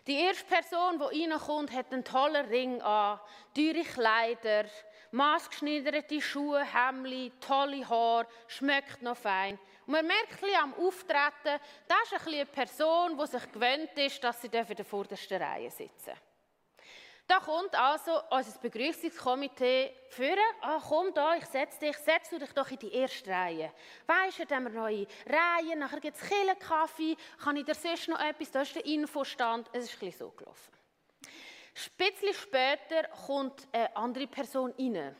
Die 0.06 0.14
erste 0.14 0.44
Person, 0.44 1.00
die 1.10 1.24
reinkommt, 1.24 1.72
hat 1.72 1.90
einen 1.90 2.04
tollen 2.04 2.44
Ring 2.44 2.82
an, 2.82 3.18
teure 3.54 3.82
Kleider, 3.82 4.66
maßgeschneiderte 5.10 6.20
Schuhe, 6.20 6.62
Hemli, 6.62 7.32
tolle 7.40 7.88
Haare, 7.88 8.26
schmeckt 8.46 9.00
noch 9.00 9.16
fein. 9.16 9.58
Und 9.86 9.94
man 9.94 10.06
merkt 10.06 10.44
am 10.62 10.74
Auftreten, 10.74 11.58
das 11.88 12.12
ist 12.20 12.28
eine 12.28 12.44
Person, 12.44 13.16
die 13.16 13.26
sich 13.26 13.52
gewöhnt 13.52 13.96
ist, 13.96 14.22
dass 14.22 14.42
sie 14.42 14.48
in 14.48 14.66
der 14.76 14.84
vordersten 14.84 15.42
Reihe 15.42 15.70
sitzen 15.70 16.10
darf. 16.10 16.31
Da 17.26 17.38
kommt 17.38 17.74
also 17.74 18.20
unser 18.30 18.58
Begrüßungskomitee 18.58 19.94
führen. 20.08 20.38
Ah, 20.60 20.80
komm 20.86 21.14
da, 21.14 21.34
ich 21.36 21.46
setze 21.46 21.78
dich, 21.78 21.96
setz 21.98 22.30
du 22.30 22.38
dich 22.38 22.52
doch 22.52 22.70
in 22.70 22.78
die 22.78 22.92
erste 22.92 23.30
Reihe. 23.30 23.72
Weisst 24.06 24.40
du, 24.40 24.46
dann 24.46 24.64
haben 24.64 24.72
wir 24.74 24.80
neue 24.80 25.06
Reihen, 25.26 25.78
nachher 25.78 26.00
gibt 26.00 26.16
es 26.16 26.58
Kaffee, 26.58 27.16
kann 27.42 27.56
ich 27.56 27.64
dir 27.64 27.74
sonst 27.74 28.08
noch 28.08 28.20
etwas, 28.20 28.50
da 28.50 28.62
ist 28.62 28.74
der 28.74 28.84
Infostand. 28.84 29.70
Es 29.72 29.84
ist 29.84 30.02
ein 30.02 30.12
so 30.12 30.30
gelaufen. 30.30 30.72
Bisschen 31.96 32.34
später 32.34 33.08
kommt 33.26 33.66
eine 33.72 33.96
andere 33.96 34.26
Person 34.26 34.74
rein. 34.78 35.16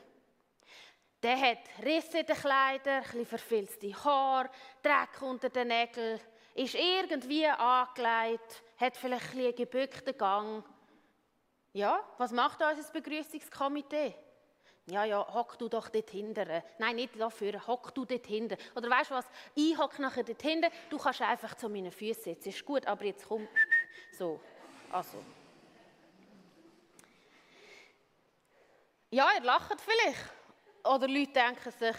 Der 1.23 1.39
hat 1.39 1.59
Risse 1.83 2.19
in 2.19 2.25
den 2.25 2.35
Kleidern, 2.35 3.03
ein 3.13 3.25
verfilzte 3.25 4.03
Haare, 4.03 4.49
Dreck 4.83 5.21
unter 5.21 5.49
den 5.49 5.69
Nägeln, 5.69 6.19
ist 6.53 6.75
irgendwie 6.75 7.47
angelegt, 7.47 8.61
hat 8.77 8.97
vielleicht 8.97 9.31
ein 9.31 9.37
bisschen 9.37 9.55
gebückten 9.55 10.17
Gang. 10.17 10.63
Ja, 11.73 11.99
was 12.19 12.31
macht 12.31 12.61
unser 12.61 12.91
Begrüßungskomitee? 12.91 14.13
Ja, 14.85 15.05
ja, 15.05 15.25
hock 15.33 15.57
du 15.57 15.69
doch 15.69 15.89
dort 15.89 16.09
hinten. 16.09 16.61
Nein, 16.77 16.95
nicht 16.97 17.19
dafür, 17.19 17.65
hock 17.65 17.95
du 17.95 18.05
dort 18.05 18.27
hinten. 18.27 18.57
Oder 18.75 18.89
weißt 18.89 19.09
du 19.09 19.15
was? 19.15 19.25
Ich 19.55 19.77
hock 19.77 19.97
nachher 19.97 20.23
dort 20.23 20.41
hinten, 20.41 20.69
du 20.89 20.97
kannst 20.97 21.21
einfach 21.21 21.55
zu 21.55 21.69
meinen 21.69 21.91
Füßen 21.91 22.23
sitzen. 22.23 22.49
Ist 22.49 22.65
gut, 22.65 22.85
aber 22.85 23.05
jetzt 23.05 23.27
komm. 23.27 23.47
So, 24.17 24.39
also. 24.91 25.17
Ja, 29.09 29.29
ihr 29.35 29.43
lacht 29.43 29.79
vielleicht. 29.79 30.33
Oder 30.83 31.07
Leute 31.07 31.31
denken 31.31 31.71
sich, 31.71 31.95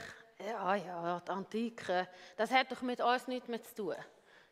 ja, 0.47 0.75
ja, 0.75 1.21
die 1.21 1.31
Antike, 1.31 2.09
das 2.37 2.51
hat 2.51 2.71
doch 2.71 2.83
mit 2.83 3.01
uns 3.01 3.27
nichts 3.27 3.49
mehr 3.49 3.63
zu 3.63 3.75
tun. 3.75 3.97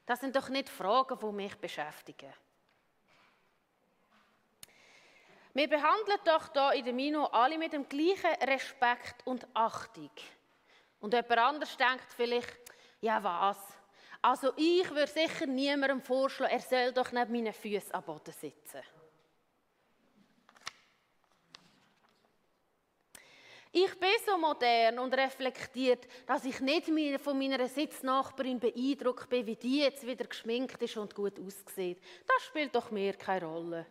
Das 0.07 0.21
sind 0.21 0.35
doch 0.35 0.49
nicht 0.49 0.69
Fragen, 0.69 1.19
die 1.19 1.33
mich 1.33 1.55
beschäftigen. 1.57 2.33
Wir 5.55 5.69
behandeln 5.69 6.19
doch 6.25 6.49
da 6.49 6.73
in 6.73 6.85
der 6.85 6.95
Mino 6.95 7.27
alle 7.27 7.59
mit 7.59 7.75
dem 7.75 7.87
gleichen 7.87 8.35
Respekt 8.43 9.27
und 9.27 9.47
Achtung. 9.53 10.11
Und 11.01 11.13
jemand 11.13 11.39
anders 11.39 11.77
denkt 11.77 12.07
vielleicht, 12.17 12.59
ja 13.01 13.23
was? 13.23 13.59
Also 14.23 14.53
ich 14.57 14.89
würde 14.91 15.09
sicher 15.09 15.47
niemandem 15.47 16.01
vorschlagen, 16.01 16.53
er 16.53 16.61
soll 16.61 16.93
doch 16.93 17.13
neben 17.13 17.33
meinen 17.33 17.53
Füßen 17.53 17.93
am 17.93 18.05
Boden 18.05 18.33
sitzen. 18.33 18.81
Ich 23.75 23.99
bin 23.99 24.11
so 24.25 24.37
modern 24.37 24.99
und 24.99 25.15
reflektiert, 25.15 26.07
dass 26.27 26.45
ich 26.45 26.61
nicht 26.61 26.89
mehr 26.89 27.19
von 27.19 27.39
meiner 27.39 27.67
Sitznachbarin 27.67 28.61
beeindruckt 28.61 29.29
bin, 29.31 29.47
wie 29.47 29.57
die 29.57 29.81
jetzt 29.81 30.07
wieder 30.07 30.27
geschminkt 30.27 30.81
ist 30.83 30.97
und 30.99 31.15
gut 31.15 31.41
aussieht. 31.41 31.99
Das 32.27 32.45
spielt 32.45 32.75
doch 32.75 32.91
mir 32.91 33.15
keine 33.15 33.47
Rolle. 33.47 33.87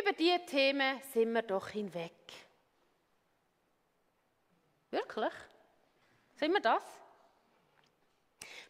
Über 0.00 0.12
diese 0.12 0.40
Themen 0.46 1.00
sind 1.12 1.32
wir 1.32 1.42
doch 1.42 1.68
hinweg. 1.68 2.12
Wirklich? 4.90 5.32
Sind 6.36 6.52
wir 6.52 6.60
das? 6.60 6.82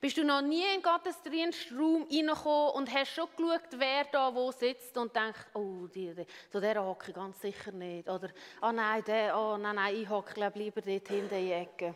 Bist 0.00 0.16
du 0.16 0.24
noch 0.24 0.42
nie 0.42 0.64
in 0.64 0.80
den 0.80 0.82
Gottesdienstraum 0.82 2.08
reingekommen 2.10 2.70
und 2.74 2.92
hast 2.92 3.14
schon 3.14 3.28
geschaut, 3.36 3.68
wer 3.76 4.04
da 4.10 4.34
wo 4.34 4.50
sitzt 4.50 4.96
und 4.98 5.14
denkst, 5.14 5.46
oh, 5.54 5.86
die, 5.86 6.12
die, 6.12 6.26
so 6.52 6.58
der 6.58 6.84
hocke 6.84 7.12
ganz 7.12 7.40
sicher 7.40 7.70
nicht. 7.70 8.08
Oder, 8.08 8.30
oh 8.60 8.72
nein, 8.72 9.04
der, 9.04 9.38
oh 9.38 9.56
nein, 9.56 9.76
nein, 9.76 9.94
ich 9.94 10.08
hocke 10.08 10.40
lieber 10.54 10.80
dort 10.80 11.08
hinten 11.08 11.34
in 11.34 11.46
die 11.46 11.52
Ecke. 11.52 11.94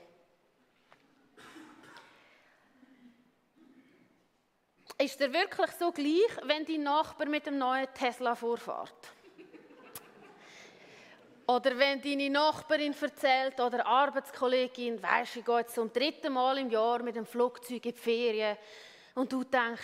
Ist 4.98 5.18
dir 5.18 5.32
wirklich 5.32 5.70
so 5.72 5.90
gleich, 5.90 6.30
wenn 6.44 6.64
dein 6.64 6.84
Nachbar 6.84 7.26
mit 7.26 7.44
dem 7.44 7.58
neuen 7.58 7.92
Tesla 7.92 8.36
vorfährt? 8.36 9.15
Oder 11.48 11.78
wenn 11.78 12.02
deine 12.02 12.28
Nachbarin 12.28 12.94
erzählt 13.00 13.60
oder 13.60 13.86
Arbeitskollegin, 13.86 15.00
weisst 15.00 15.36
du, 15.36 15.40
ich 15.40 15.46
gehe 15.46 15.58
jetzt 15.58 15.74
zum 15.76 15.92
dritten 15.92 16.32
Mal 16.32 16.58
im 16.58 16.70
Jahr 16.70 17.00
mit 17.04 17.14
dem 17.14 17.24
Flugzeug 17.24 17.86
in 17.86 17.92
die 17.94 18.00
Ferien 18.00 18.56
und 19.14 19.32
du 19.32 19.44
denkst, 19.44 19.82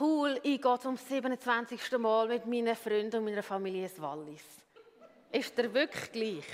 cool, 0.00 0.38
ich 0.42 0.60
gehe 0.60 0.78
zum 0.78 0.98
27. 0.98 1.92
Mal 1.98 2.28
mit 2.28 2.44
meinen 2.44 2.76
Freunden 2.76 3.16
und 3.16 3.24
meiner 3.24 3.42
Familie 3.42 3.84
ins 3.84 3.98
Wallis. 4.00 4.44
Ist 5.32 5.56
der 5.56 5.72
wirklich 5.72 6.12
gleich? 6.12 6.44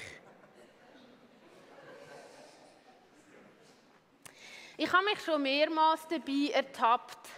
Ich 4.76 4.92
habe 4.92 5.04
mich 5.04 5.20
schon 5.20 5.42
mehrmals 5.42 6.06
dabei 6.08 6.50
ertappt, 6.52 7.28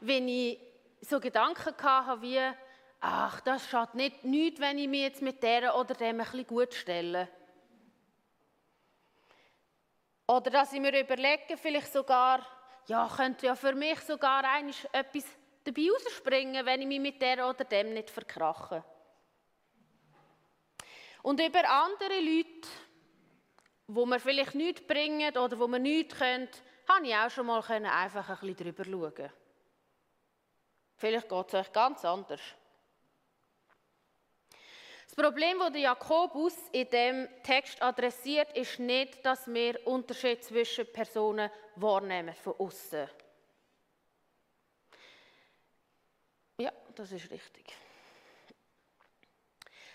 wenn 0.00 0.28
ich 0.28 0.58
so 1.00 1.20
Gedanken 1.20 1.74
hatte 1.82 2.22
wie, 2.22 2.40
ach, 3.00 3.40
das 3.40 3.68
schadet 3.68 3.94
nicht, 3.94 4.24
nicht, 4.24 4.60
wenn 4.60 4.78
ich 4.78 4.88
mich 4.88 5.02
jetzt 5.02 5.22
mit 5.22 5.42
der 5.42 5.76
oder 5.76 5.94
dem 5.94 6.18
bisschen 6.18 6.46
gut 6.46 6.74
stelle. 6.74 7.28
Oder 10.26 10.50
dass 10.50 10.72
ich 10.72 10.80
mir 10.80 10.98
überlege, 11.00 11.56
vielleicht 11.56 11.92
sogar, 11.92 12.44
ja, 12.86 13.08
könnte 13.14 13.46
ja 13.46 13.54
für 13.54 13.74
mich 13.74 14.00
sogar 14.00 14.42
etwas 14.92 15.24
dabei 15.62 15.88
rausspringen, 15.92 16.66
wenn 16.66 16.80
ich 16.80 16.86
mich 16.86 17.00
mit 17.00 17.22
der 17.22 17.48
oder 17.48 17.64
dem 17.64 17.92
nicht 17.92 18.10
verkrache. 18.10 18.84
Und 21.22 21.40
über 21.40 21.68
andere 21.68 22.20
Leute, 22.20 22.68
wo 23.88 24.06
man 24.06 24.20
vielleicht 24.20 24.54
nichts 24.54 24.86
bringen 24.86 25.36
oder 25.36 25.58
wo 25.58 25.66
man 25.66 25.82
nichts 25.82 26.16
können, 26.16 26.48
habe 26.88 27.06
ich 27.06 27.14
auch 27.14 27.30
schon 27.30 27.46
mal 27.46 27.60
einfach 27.62 28.28
ein 28.28 28.54
bisschen 28.54 28.74
drüber 28.74 28.84
schauen. 28.84 29.32
Vielleicht 30.96 31.28
geht 31.28 31.48
es 31.48 31.54
euch 31.54 31.72
ganz 31.72 32.04
anders. 32.04 32.40
Das 35.16 35.24
Problem, 35.24 35.58
das 35.58 35.80
Jakobus 35.80 36.54
in 36.72 36.90
dem 36.90 37.26
Text 37.42 37.80
adressiert, 37.80 38.54
ist 38.54 38.78
nicht, 38.78 39.24
dass 39.24 39.46
wir 39.46 39.86
Unterschied 39.86 40.44
zwischen 40.44 40.92
Personen 40.92 41.50
wahrnehmen 41.76 42.34
von 42.34 42.54
außen. 42.58 43.08
Ja, 46.58 46.70
das 46.94 47.12
ist 47.12 47.30
richtig. 47.30 47.64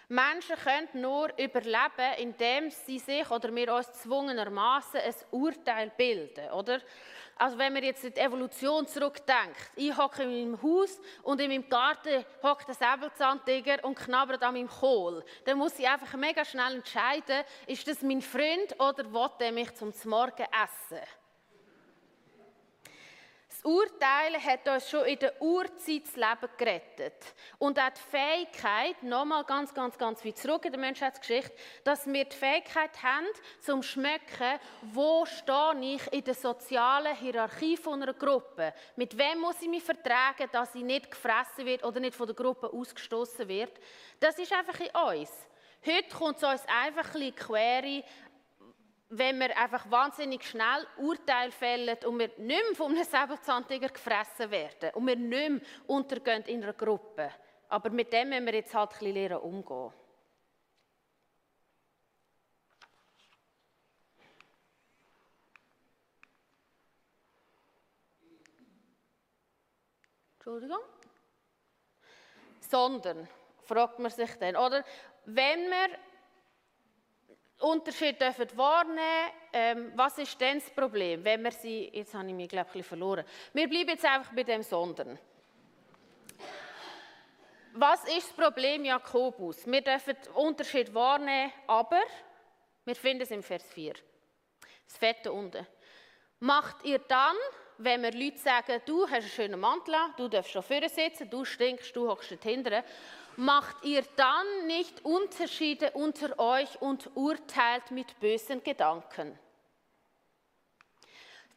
Menschen 0.07 0.55
können 0.55 0.89
nur 0.93 1.29
überleben, 1.37 2.13
indem 2.17 2.71
sie 2.71 2.97
sich 2.97 3.29
oder 3.29 3.53
wir 3.55 3.75
uns 3.75 3.93
zwungenermaßen 4.01 5.01
ein 5.01 5.15
Urteil 5.29 5.91
bilden, 5.95 6.49
oder? 6.49 6.81
Also 7.35 7.57
wenn 7.57 7.73
man 7.73 7.83
jetzt 7.83 8.03
in 8.03 8.13
die 8.13 8.19
Evolution 8.19 8.85
zurückdenkt, 8.85 9.71
ich 9.75 9.95
hocke 9.95 10.23
in 10.23 10.29
meinem 10.29 10.61
Haus 10.61 10.99
und 11.23 11.41
in 11.41 11.49
meinem 11.49 11.67
Garten 11.67 12.23
hockt 12.43 12.67
der 12.67 12.75
Säbelzahntiger 12.75 13.83
und 13.83 13.95
knabbert 13.95 14.43
an 14.43 14.53
meinem 14.53 14.67
Kohl, 14.67 15.23
dann 15.45 15.57
muss 15.57 15.79
ich 15.79 15.87
einfach 15.87 16.13
mega 16.17 16.45
schnell 16.45 16.75
entscheiden, 16.75 17.43
ist 17.65 17.87
das 17.87 18.01
mein 18.01 18.21
Freund 18.21 18.79
oder 18.79 19.11
will 19.11 19.29
er 19.39 19.51
mich 19.51 19.73
zum 19.75 19.91
Morgen 20.05 20.45
essen? 20.63 21.01
Das 23.61 23.71
Urteilen 23.71 24.43
hat 24.43 24.67
uns 24.67 24.89
schon 24.89 25.05
in 25.05 25.19
der 25.19 25.39
Urzeit 25.39 26.03
das 26.05 26.15
Leben 26.15 26.49
gerettet. 26.57 27.13
Und 27.59 27.77
auch 27.77 27.89
die 27.89 28.01
Fähigkeit, 28.09 29.03
nochmal 29.03 29.43
ganz, 29.43 29.71
ganz, 29.71 29.95
ganz 29.99 30.25
weit 30.25 30.39
zurück 30.39 30.65
in 30.65 30.71
der 30.71 30.81
Menschheitsgeschichte, 30.81 31.51
dass 31.83 32.07
wir 32.07 32.25
die 32.25 32.35
Fähigkeit 32.35 33.03
haben, 33.03 33.27
zum 33.59 33.83
Schmecken, 33.83 34.59
wo 34.93 35.27
stehe 35.27 35.95
ich 35.95 36.11
in 36.11 36.23
der 36.23 36.33
sozialen 36.33 37.15
Hierarchie 37.15 37.77
einer 37.85 38.13
Gruppe. 38.13 38.73
Mit 38.95 39.15
wem 39.15 39.39
muss 39.39 39.61
ich 39.61 39.69
mich 39.69 39.83
vertragen, 39.83 40.49
dass 40.51 40.73
ich 40.73 40.83
nicht 40.83 41.11
gefressen 41.11 41.65
wird 41.65 41.83
oder 41.83 41.99
nicht 41.99 42.15
von 42.15 42.25
der 42.25 42.35
Gruppe 42.35 42.73
ausgestoßen 42.73 43.47
wird. 43.47 43.79
Das 44.19 44.39
ist 44.39 44.51
einfach 44.53 44.79
in 44.79 44.89
uns. 44.89 45.29
Heute 45.85 46.15
kommt 46.15 46.37
es 46.37 46.43
uns 46.43 46.61
einfach 46.67 47.13
ein 47.13 47.13
bisschen 47.13 47.35
quere, 47.35 48.03
wenn 49.13 49.39
wir 49.39 49.57
einfach 49.57 49.91
wahnsinnig 49.91 50.41
schnell 50.45 50.87
Urteil 50.97 51.51
fällen 51.51 51.97
und 52.05 52.17
wir 52.17 52.29
nicht 52.37 52.47
mehr 52.47 52.75
von 52.75 52.93
einem 52.93 53.03
Säbelzahntiger 53.03 53.89
gefressen 53.89 54.49
werden 54.49 54.91
und 54.93 55.05
wir 55.05 55.17
nicht 55.17 55.49
mehr 55.49 55.61
untergehen 55.87 56.43
in 56.43 56.63
einer 56.63 56.73
Gruppe. 56.73 57.29
Aber 57.67 57.89
mit 57.89 58.13
dem 58.13 58.29
müssen 58.29 58.45
wir 58.45 58.53
jetzt 58.53 58.73
halt 58.73 58.91
ein 58.91 58.99
bisschen 58.99 59.13
lernen 59.13 59.37
umgehen. 59.39 59.91
Entschuldigung. 70.35 70.79
Sondern, 72.61 73.27
fragt 73.63 73.99
man 73.99 74.09
sich 74.09 74.33
dann, 74.37 74.55
oder? 74.55 74.85
Wenn 75.25 75.69
wir 75.69 75.97
Unterschied 77.61 78.19
dürfen 78.19 78.47
wahrnehmen, 78.57 79.31
ähm, 79.53 79.91
was 79.95 80.17
ist 80.17 80.39
denn 80.39 80.59
das 80.59 80.69
Problem, 80.69 81.23
wenn 81.23 81.43
wir 81.43 81.51
sie, 81.51 81.89
jetzt 81.93 82.13
habe 82.13 82.27
ich 82.27 82.33
mich 82.33 82.49
glaube 82.49 82.69
ich 82.73 82.85
verloren, 82.85 83.25
wir 83.53 83.67
bleiben 83.67 83.89
jetzt 83.89 84.05
einfach 84.05 84.33
bei 84.33 84.43
dem 84.43 84.63
Sondern. 84.63 85.17
Was 87.73 88.03
ist 88.03 88.27
das 88.27 88.45
Problem 88.45 88.83
Jakobus? 88.83 89.65
Wir 89.65 89.81
dürfen 89.81 90.15
den 90.25 90.33
Unterschied 90.33 90.93
wahrnehmen, 90.93 91.53
aber 91.67 92.01
wir 92.83 92.95
finden 92.95 93.23
es 93.23 93.31
im 93.31 93.43
Vers 93.43 93.63
4. 93.73 93.93
Das 94.85 94.97
Fette 94.97 95.31
unten. 95.31 95.65
Macht 96.39 96.83
ihr 96.83 96.99
dann, 96.99 97.35
wenn 97.77 98.01
wir 98.01 98.11
Leute 98.11 98.39
sagen, 98.39 98.81
du 98.85 99.03
hast 99.03 99.13
einen 99.13 99.29
schönen 99.29 99.59
Mantel 99.59 99.95
an, 99.95 100.13
du 100.17 100.27
darfst 100.27 100.51
schon 100.51 100.63
vorne 100.63 100.89
sitzen, 100.89 101.29
du 101.29 101.45
stinkst, 101.45 101.95
du 101.95 102.09
hockst 102.09 102.35
hinten, 102.43 102.83
macht 103.37 103.83
ihr 103.83 104.03
dann 104.15 104.67
nicht 104.67 105.03
Unterschiede 105.05 105.91
unter 105.91 106.37
euch 106.39 106.81
und 106.81 107.09
urteilt 107.15 107.91
mit 107.91 108.19
bösen 108.19 108.63
Gedanken? 108.63 109.37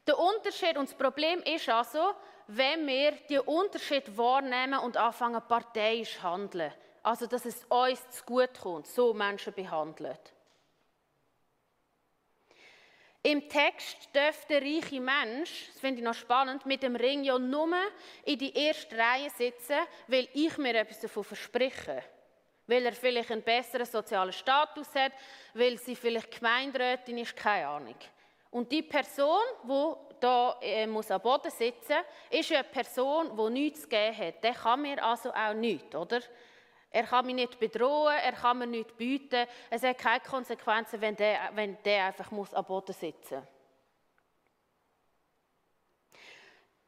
Der 0.07 0.19
Unterschied 0.19 0.77
und 0.77 0.91
das 0.91 0.97
Problem 0.97 1.41
ist 1.43 1.69
also, 1.69 2.15
wenn 2.47 2.87
wir 2.87 3.13
die 3.29 3.39
Unterschied 3.39 4.17
wahrnehmen 4.19 4.79
und 4.81 4.97
anfangen 4.97 5.41
parteiisch 5.49 6.23
handeln. 6.23 6.73
Also, 7.03 7.27
dass 7.27 7.47
es 7.47 7.65
uns 7.69 8.11
zu 8.11 8.25
gut 8.25 8.61
kommt, 8.61 8.87
so 8.87 9.15
Menschen 9.15 9.55
behandelt. 9.55 10.34
Im 13.27 13.49
Text 13.49 14.15
dürfte 14.15 14.61
der 14.61 14.63
reiche 14.63 15.01
Mensch, 15.01 15.69
das 15.73 15.81
finde 15.81 16.01
ich 16.01 16.05
noch 16.05 16.13
spannend, 16.13 16.67
mit 16.67 16.83
dem 16.83 16.95
Ring 16.95 17.25
ja 17.25 17.39
nur 17.39 17.75
in 18.23 18.39
die 18.39 18.55
erste 18.55 18.99
Reihe 18.99 19.31
sitzen, 19.31 19.79
weil 20.09 20.29
ich 20.35 20.59
mir 20.59 20.75
etwas 20.75 21.01
davon 21.01 21.25
verspreche. 21.25 22.03
Weil 22.67 22.85
er 22.85 22.93
vielleicht 22.93 23.33
einen 23.33 23.41
besseren 23.41 23.87
sozialen 23.87 24.33
Status 24.35 24.95
hat, 24.95 25.13
weil 25.55 25.79
sie 25.79 25.97
vielleicht 25.97 26.33
Gemeinderätin 26.33 27.17
ist, 27.17 27.35
keine 27.35 27.67
Ahnung. 27.67 27.97
Und 28.51 28.71
die 28.71 28.83
Person, 28.83 29.41
die 29.63 29.93
da 30.21 30.59
äh, 30.61 30.85
am 30.85 31.21
Boden 31.23 31.51
sitzen 31.51 31.97
muss, 31.97 32.39
ist 32.39 32.53
eine 32.53 32.65
Person, 32.65 33.35
die 33.35 33.53
nichts 33.55 33.83
zu 33.83 33.89
geben 33.89 34.19
hat. 34.19 34.45
Der 34.45 34.53
kann 34.53 34.83
mir 34.83 35.03
also 35.03 35.33
auch 35.33 35.55
nichts, 35.55 35.95
oder? 35.95 36.21
Er 36.95 37.03
kann 37.03 37.27
mich 37.27 37.35
nicht 37.35 37.59
bedrohen, 37.59 38.15
er 38.15 38.33
kann 38.35 38.57
mir 38.57 38.69
nichts 38.69 38.93
bieten. 38.93 39.49
Es 39.69 39.83
hat 39.83 39.99
keine 39.99 40.21
Konsequenzen, 40.21 41.01
wenn 41.01 41.17
der, 41.17 41.51
wenn 41.53 41.77
der 41.83 42.05
einfach 42.05 42.31
muss 42.31 42.55
am 42.55 42.65
Boden 42.65 42.93
sitzen 42.93 43.41
muss. 43.41 43.49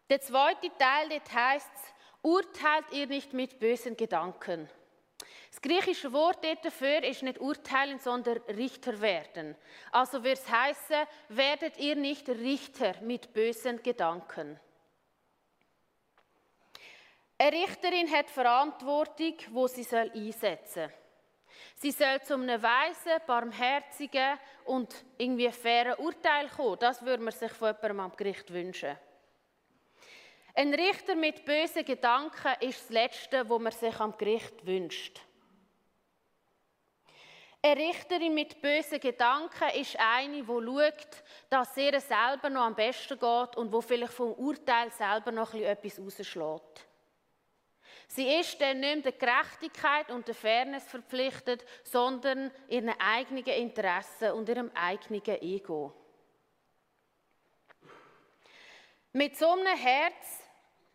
Der 0.09 0.21
zweite 0.21 0.71
Teil 0.79 1.09
dort 1.09 1.35
heisst, 1.35 1.73
urteilt 2.23 2.85
ihr 2.93 3.09
nicht 3.09 3.33
mit 3.33 3.59
bösen 3.59 3.97
Gedanken. 3.97 4.71
Das 5.51 5.61
griechische 5.61 6.13
Wort 6.13 6.39
dafür 6.63 7.03
ist 7.03 7.25
nicht 7.25 7.41
urteilen, 7.41 7.99
sondern 7.99 8.39
Richter 8.43 9.01
werden. 9.01 9.57
Also 9.91 10.23
wird 10.23 10.39
es 10.39 10.49
heißen, 10.49 11.05
werdet 11.31 11.79
ihr 11.79 11.97
nicht 11.97 12.29
Richter 12.29 12.95
mit 13.01 13.33
bösen 13.33 13.83
Gedanken. 13.83 14.61
Eine 17.39 17.53
Richterin 17.53 18.11
hat 18.11 18.31
Verantwortung, 18.31 19.35
wo 19.51 19.67
sie 19.67 19.83
soll 19.83 20.11
einsetzen 20.15 20.89
soll. 20.89 20.93
Sie 21.75 21.91
soll 21.91 22.23
zu 22.23 22.35
einem 22.35 22.63
weisen, 22.63 23.13
barmherzigen 23.27 24.39
und 24.65 24.95
irgendwie 25.19 25.51
fairen 25.53 25.99
Urteil 25.99 26.49
kommen. 26.49 26.79
Das 26.79 27.05
würde 27.05 27.23
man 27.23 27.33
sich 27.33 27.53
von 27.53 27.69
jemandem 27.69 28.01
am 28.01 28.17
Gericht 28.17 28.51
wünschen. 28.51 28.97
Ein 30.55 30.73
Richter 30.73 31.15
mit 31.15 31.45
bösen 31.45 31.85
Gedanken 31.85 32.55
ist 32.61 32.81
das 32.85 32.89
Letzte, 32.89 33.47
wo 33.47 33.59
man 33.59 33.73
sich 33.73 34.01
am 34.01 34.17
Gericht 34.17 34.65
wünscht. 34.65 35.21
Eine 37.61 37.81
Richterin 37.81 38.33
mit 38.33 38.63
bösen 38.63 39.01
Gedanken 39.01 39.69
ist 39.79 39.99
eine, 39.99 40.43
die 40.43 40.47
schaut, 40.47 41.23
dass 41.51 41.71
es 41.73 41.77
ihr 41.77 42.01
selber 42.01 42.49
noch 42.49 42.63
am 42.63 42.75
besten 42.75 43.19
geht 43.19 43.57
und 43.57 43.71
wo 43.71 43.83
vielleicht 43.83 44.15
vom 44.15 44.33
Urteil 44.33 44.91
selber 44.93 45.33
noch 45.33 45.53
etwas 45.53 45.99
rausschlägt. 45.99 46.87
Sie 48.09 48.29
ist 48.39 48.61
dann 48.61 48.81
nicht 48.81 49.05
der 49.05 49.13
Gerechtigkeit 49.13 50.11
und 50.11 50.27
der 50.29 50.35
Fairness 50.35 50.85
verpflichtet, 50.85 51.65
sondern 51.83 52.51
ihren 52.69 52.91
eigenen 53.01 53.45
Interessen 53.45 54.33
und 54.33 54.49
ihrem 54.49 54.71
eigenen 54.75 55.23
Ego. 55.43 55.93
Mit 59.13 59.37
so 59.37 59.51
einem 59.51 59.77
Herz 59.77 60.43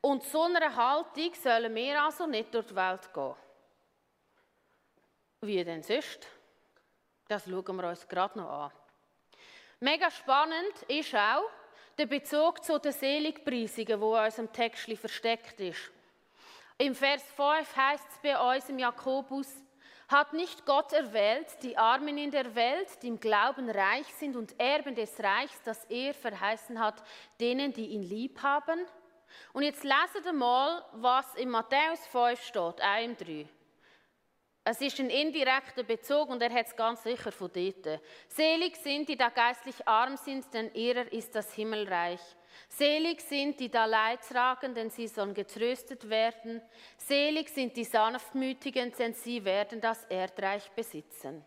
und 0.01 0.23
so 0.23 0.43
einer 0.43 0.75
Haltung 0.75 1.33
sollen 1.33 1.73
wir 1.75 2.01
also 2.01 2.27
nicht 2.27 2.53
durch 2.53 2.67
die 2.67 2.75
Welt 2.75 3.13
gehen. 3.13 3.35
Wie 5.41 5.63
denn 5.63 5.83
sonst? 5.83 6.27
Das 7.27 7.45
schauen 7.45 7.75
wir 7.77 7.89
uns 7.89 8.07
gerade 8.07 8.37
noch 8.37 8.49
an. 8.49 8.71
Mega 9.79 10.11
spannend 10.11 10.83
ist 10.87 11.15
auch 11.15 11.49
der 11.97 12.05
Bezug 12.05 12.63
zu 12.63 12.79
den 12.79 12.91
Seligpreisungen, 12.91 13.99
wo 13.99 14.15
in 14.15 14.25
unserem 14.25 14.51
Text 14.53 14.91
versteckt 14.99 15.59
ist. 15.59 15.91
Im 16.81 16.95
Vers 16.95 17.21
5 17.35 17.75
heißt 17.75 18.07
es 18.09 18.17
bei 18.23 18.55
uns 18.55 18.67
im 18.67 18.79
Jakobus, 18.79 19.47
hat 20.07 20.33
nicht 20.33 20.65
Gott 20.65 20.91
erwählt, 20.93 21.45
die 21.61 21.77
Armen 21.77 22.17
in 22.17 22.31
der 22.31 22.55
Welt, 22.55 22.87
die 23.03 23.07
im 23.07 23.19
Glauben 23.19 23.69
reich 23.69 24.07
sind 24.15 24.35
und 24.35 24.59
Erben 24.59 24.95
des 24.95 25.19
Reichs, 25.19 25.61
das 25.63 25.85
er 25.85 26.15
verheißen 26.15 26.79
hat, 26.79 27.03
denen, 27.39 27.71
die 27.71 27.85
ihn 27.89 28.01
lieb 28.01 28.41
haben? 28.41 28.83
Und 29.53 29.61
jetzt 29.61 29.83
lesen 29.83 30.35
mal, 30.35 30.83
was 30.93 31.35
in 31.35 31.51
Matthäus 31.51 32.07
5 32.07 32.43
steht, 32.43 32.81
1 32.81 33.21
im 33.21 33.27
3. 33.27 33.49
Es 34.63 34.81
ist 34.81 34.99
ein 34.99 35.11
indirekter 35.11 35.83
Bezug 35.83 36.29
und 36.29 36.41
er 36.41 36.51
hat 36.51 36.65
es 36.65 36.75
ganz 36.75 37.03
sicher 37.03 37.31
von 37.31 37.51
dort. 37.53 38.01
Selig 38.27 38.75
sind, 38.77 39.07
die 39.07 39.17
da 39.17 39.29
geistlich 39.29 39.87
arm 39.87 40.17
sind, 40.17 40.51
denn 40.51 40.73
ihrer 40.73 41.13
ist 41.13 41.35
das 41.35 41.53
Himmelreich. 41.53 42.21
Selig 42.69 43.21
sind, 43.21 43.59
die 43.59 43.69
da 43.69 43.85
Leid 43.85 44.21
tragen, 44.27 44.73
denn 44.73 44.89
sie 44.89 45.07
sollen 45.07 45.33
getröstet 45.33 46.09
werden. 46.09 46.61
Selig 46.97 47.49
sind 47.49 47.75
die 47.75 47.83
Sanftmütigen, 47.83 48.91
denn 48.97 49.13
sie 49.13 49.43
werden 49.43 49.81
das 49.81 50.05
Erdreich 50.05 50.69
besitzen. 50.71 51.45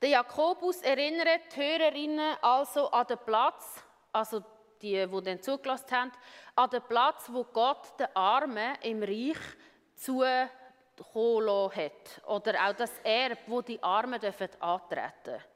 Der 0.00 0.10
Jakobus 0.10 0.82
erinnert 0.82 1.54
die 1.54 1.60
Hörerinnen 1.60 2.36
also 2.42 2.90
an 2.90 3.06
den 3.06 3.18
Platz, 3.24 3.84
also 4.12 4.42
die, 4.82 5.06
die 5.06 5.22
dann 5.22 5.40
zugelassen 5.40 5.90
haben, 5.92 6.12
an 6.56 6.70
den 6.70 6.82
Platz, 6.82 7.28
wo 7.30 7.44
Gott 7.44 7.98
den 8.00 8.08
Armen 8.14 8.74
im 8.82 9.02
Reich 9.02 9.38
zukommen 9.94 10.50
hat. 11.76 12.26
Oder 12.26 12.68
auch 12.68 12.74
das 12.74 12.98
Erbe, 13.04 13.38
wo 13.46 13.62
die 13.62 13.80
Armen 13.82 14.14
antreten 14.14 15.12
dürfen. 15.24 15.51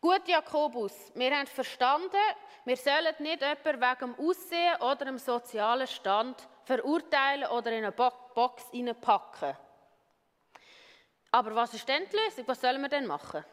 Gut, 0.00 0.26
Jakobus, 0.26 1.12
wir 1.14 1.36
haben 1.36 1.46
verstanden, 1.46 2.16
wir 2.64 2.76
sollen 2.76 3.14
nicht 3.18 3.42
jemanden 3.42 3.80
wegen 3.80 3.98
dem 3.98 4.26
Aussehen 4.26 4.80
oder 4.80 5.04
dem 5.04 5.18
sozialen 5.18 5.86
Stand 5.86 6.48
verurteilen 6.64 7.50
oder 7.50 7.70
in 7.70 7.84
eine 7.84 7.92
Box 7.92 8.64
packen. 9.02 9.56
Aber 11.30 11.54
was 11.54 11.74
ist 11.74 11.86
denn 11.86 12.08
die 12.10 12.16
Lösung? 12.16 12.48
Was 12.48 12.62
sollen 12.62 12.80
wir 12.80 12.88
denn 12.88 13.06
machen? 13.06 13.44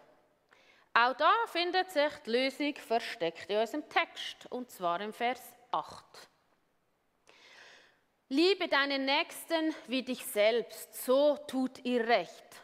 Auch 0.93 1.13
da 1.13 1.33
findet 1.47 1.91
sich 1.91 2.13
die 2.25 2.31
Lösung 2.31 2.75
versteckt 2.75 3.49
in 3.49 3.59
unserem 3.59 3.89
Text, 3.89 4.49
und 4.49 4.71
zwar 4.71 5.01
im 5.01 5.11
Vers 5.11 5.41
8. 5.71 6.29
Liebe 8.29 8.69
deinen 8.69 9.03
Nächsten 9.03 9.75
wie 9.87 10.01
dich 10.01 10.25
selbst, 10.25 11.05
so 11.05 11.37
tut 11.45 11.83
ihr 11.85 12.07
recht. 12.07 12.61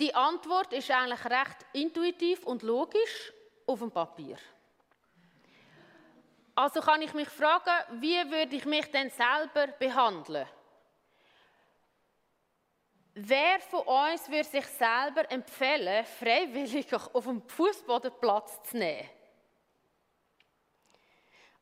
Die 0.00 0.14
Antwort 0.14 0.72
ist 0.72 0.90
eigentlich 0.90 1.22
recht 1.26 1.66
intuitiv 1.74 2.44
und 2.46 2.62
logisch 2.62 3.34
auf 3.66 3.80
dem 3.80 3.90
Papier. 3.90 4.38
Also 6.54 6.80
kann 6.80 7.02
ich 7.02 7.12
mich 7.12 7.28
fragen, 7.28 8.00
wie 8.00 8.18
würde 8.30 8.56
ich 8.56 8.64
mich 8.64 8.90
denn 8.90 9.10
selber 9.10 9.66
behandeln? 9.78 10.48
Wer 13.12 13.60
von 13.60 13.80
uns 13.80 14.26
würde 14.30 14.44
sich 14.44 14.66
selber 14.66 15.30
empfehlen, 15.30 16.06
freiwillig 16.06 16.86
auf 17.12 17.24
dem 17.24 17.42
Fußboden 17.46 18.12
Platz 18.20 18.62
zu 18.70 18.78
nehmen? 18.78 19.08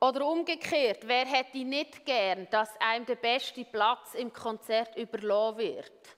Oder 0.01 0.24
umgekehrt, 0.24 1.01
wer 1.09 1.27
hätte 1.27 1.59
nicht 1.59 2.07
gern, 2.07 2.48
dass 2.51 2.70
einem 2.81 3.05
der 3.05 3.16
beste 3.16 3.64
Platz 3.64 4.14
im 4.14 4.33
Konzert 4.33 4.96
überlassen 4.96 5.59
wird? 5.59 6.17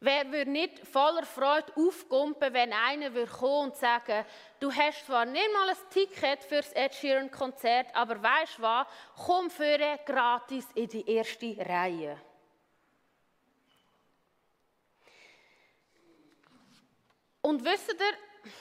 Wer 0.00 0.30
würde 0.30 0.50
nicht 0.50 0.86
voller 0.86 1.24
Freude 1.24 1.72
aufkumpen, 1.74 2.52
wenn 2.52 2.72
einer 2.72 3.14
würde 3.14 3.30
kommen 3.30 3.70
und 3.70 3.76
sagen, 3.76 4.26
du 4.60 4.70
hast 4.70 5.06
zwar 5.06 5.24
nicht 5.24 5.52
mal 5.54 5.70
ein 5.70 5.76
Ticket 5.90 6.44
für 6.44 6.56
das 6.56 6.72
Ed 6.72 6.94
Sheeran 6.94 7.30
Konzert, 7.30 7.94
aber 7.94 8.22
weißt 8.22 8.60
was, 8.60 8.86
komm 9.24 9.48
für 9.48 9.78
gratis 10.04 10.66
in 10.74 10.88
die 10.88 11.10
erste 11.10 11.56
Reihe. 11.58 12.20
Und 17.40 17.64
wisst 17.64 17.88
ihr, 17.88 18.52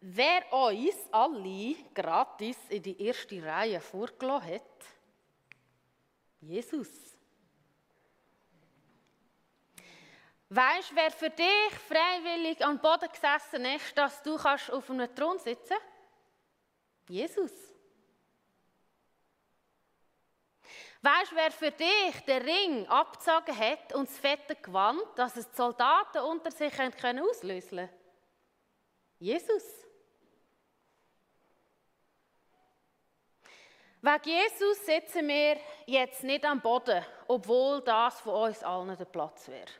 wer 0.00 0.52
uns 0.52 0.96
alle 1.12 1.76
gratis 1.94 2.58
in 2.68 2.82
die 2.82 3.00
erste 3.00 3.42
Reihe 3.42 3.80
vorgelassen 3.80 4.54
hat? 4.54 4.62
Jesus. 6.40 7.17
Weißt, 10.50 10.94
wer 10.94 11.10
für 11.10 11.28
dich 11.28 11.72
freiwillig 11.86 12.64
am 12.64 12.78
Boden 12.78 13.08
gesessen 13.10 13.64
ist, 13.66 13.96
dass 13.98 14.22
du 14.22 14.36
kannst 14.36 14.70
auf 14.70 14.88
einem 14.88 15.14
Thron 15.14 15.38
sitzen? 15.38 15.76
Jesus. 17.08 17.52
Weißt, 21.02 21.34
wer 21.34 21.50
für 21.50 21.70
dich 21.70 22.24
den 22.26 22.42
Ring 22.42 22.88
abgezogen 22.88 23.56
hat 23.56 23.94
und 23.94 24.08
das 24.08 24.18
fette 24.18 24.56
Gewand, 24.56 25.02
dass 25.16 25.36
es 25.36 25.48
die 25.48 25.56
Soldaten 25.56 26.18
unter 26.22 26.50
sich 26.50 26.72
können 26.72 27.20
auslösen? 27.20 27.88
Jesus. 29.18 29.64
Wegen 34.00 34.28
Jesus 34.28 34.86
sitzen 34.86 35.28
wir 35.28 35.58
jetzt 35.86 36.22
nicht 36.24 36.44
am 36.44 36.60
Boden, 36.60 37.04
obwohl 37.26 37.80
das 37.82 38.20
von 38.20 38.48
uns 38.48 38.62
allen 38.62 38.96
der 38.96 39.04
Platz 39.04 39.48
wäre. 39.48 39.70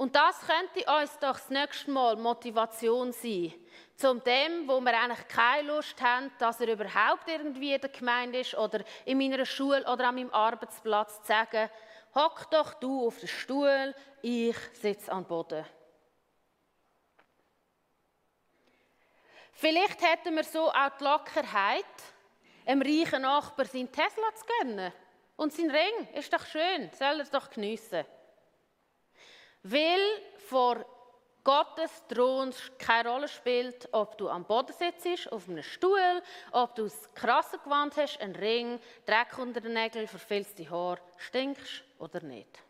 Und 0.00 0.16
das 0.16 0.40
könnte 0.40 0.90
uns 0.90 1.12
doch 1.18 1.34
das 1.34 1.50
nächste 1.50 1.90
Mal 1.90 2.16
Motivation 2.16 3.12
sein, 3.12 3.52
zum 3.96 4.24
dem, 4.24 4.66
wo 4.66 4.80
wir 4.80 4.98
eigentlich 4.98 5.28
keine 5.28 5.68
Lust 5.68 6.00
haben, 6.00 6.32
dass 6.38 6.58
er 6.58 6.68
überhaupt 6.68 7.28
irgendwie 7.28 7.74
in 7.74 7.82
der 7.82 7.90
Gemeinde 7.90 8.40
ist 8.40 8.54
oder 8.54 8.82
in 9.04 9.18
meiner 9.18 9.44
Schule 9.44 9.82
oder 9.82 10.08
an 10.08 10.14
meinem 10.14 10.32
Arbeitsplatz 10.32 11.20
zu 11.20 11.26
sagen, 11.26 11.68
hock 12.14 12.50
doch 12.50 12.72
du 12.80 13.08
auf 13.08 13.18
den 13.18 13.28
Stuhl, 13.28 13.94
ich 14.22 14.56
sitze 14.72 15.12
am 15.12 15.26
Boden. 15.26 15.66
Vielleicht 19.52 20.00
hätten 20.00 20.34
wir 20.34 20.44
so 20.44 20.70
auch 20.70 20.96
die 20.98 21.04
Lockerheit, 21.04 21.84
einem 22.64 22.80
reichen 22.80 23.20
Nachbar 23.20 23.66
seinen 23.66 23.92
Tesla 23.92 24.34
zu 24.34 24.46
gönnen. 24.46 24.94
Und 25.36 25.52
sein 25.52 25.70
Ring 25.70 26.08
ist 26.14 26.32
doch 26.32 26.46
schön, 26.46 26.90
soll 26.98 27.20
er 27.20 27.26
doch 27.26 27.50
geniessen. 27.50 28.06
Weil 29.62 30.00
vor 30.48 30.84
Gottes 31.42 32.02
Thron 32.08 32.52
keine 32.78 33.08
Rolle 33.08 33.28
spielt, 33.28 33.88
ob 33.92 34.18
du 34.18 34.28
am 34.28 34.44
Boden 34.44 34.72
sitzt, 34.72 35.32
auf 35.32 35.48
einem 35.48 35.62
Stuhl, 35.62 36.22
ob 36.52 36.74
du 36.74 36.84
das 36.84 37.14
krasse 37.14 37.58
Gewand 37.58 37.96
hast, 37.96 38.20
einen 38.20 38.36
Ring, 38.36 38.78
Dreck 39.06 39.38
unter 39.38 39.60
den 39.60 39.72
Nägeln, 39.72 40.06
verfilzte 40.06 40.68
Haare, 40.68 41.00
stinkst 41.16 41.82
oder 41.98 42.22
nicht. 42.22 42.62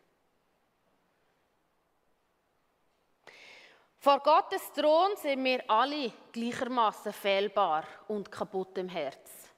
Vor 3.98 4.20
Gottes 4.20 4.72
Thron 4.72 5.14
sind 5.16 5.44
wir 5.44 5.68
alle 5.68 6.12
gleichermaßen 6.32 7.12
fehlbar 7.12 7.84
und 8.08 8.32
kaputt 8.32 8.78
im 8.78 8.88
Herz. 8.88 9.50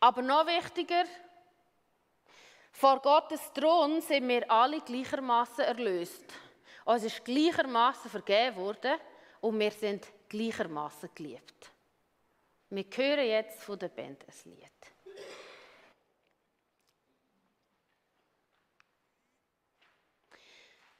Aber 0.00 0.22
noch 0.22 0.46
wichtiger, 0.46 1.04
vor 2.72 3.00
Gottes 3.00 3.52
Thron 3.52 4.00
sind 4.00 4.28
wir 4.28 4.50
alle 4.50 4.80
gleichermaßen 4.80 5.64
erlöst. 5.64 6.24
Uns 6.84 7.04
ist 7.04 7.24
gleichermaßen 7.24 8.10
vergeben 8.10 8.56
worden 8.56 8.98
und 9.40 9.58
wir 9.58 9.70
sind 9.70 10.06
gleichermaßen 10.28 11.10
geliebt. 11.14 11.72
Wir 12.70 12.84
hören 12.84 13.26
jetzt 13.26 13.62
von 13.62 13.78
der 13.78 13.88
Band 13.88 14.24
ein 14.26 14.50
Lied. 14.50 14.72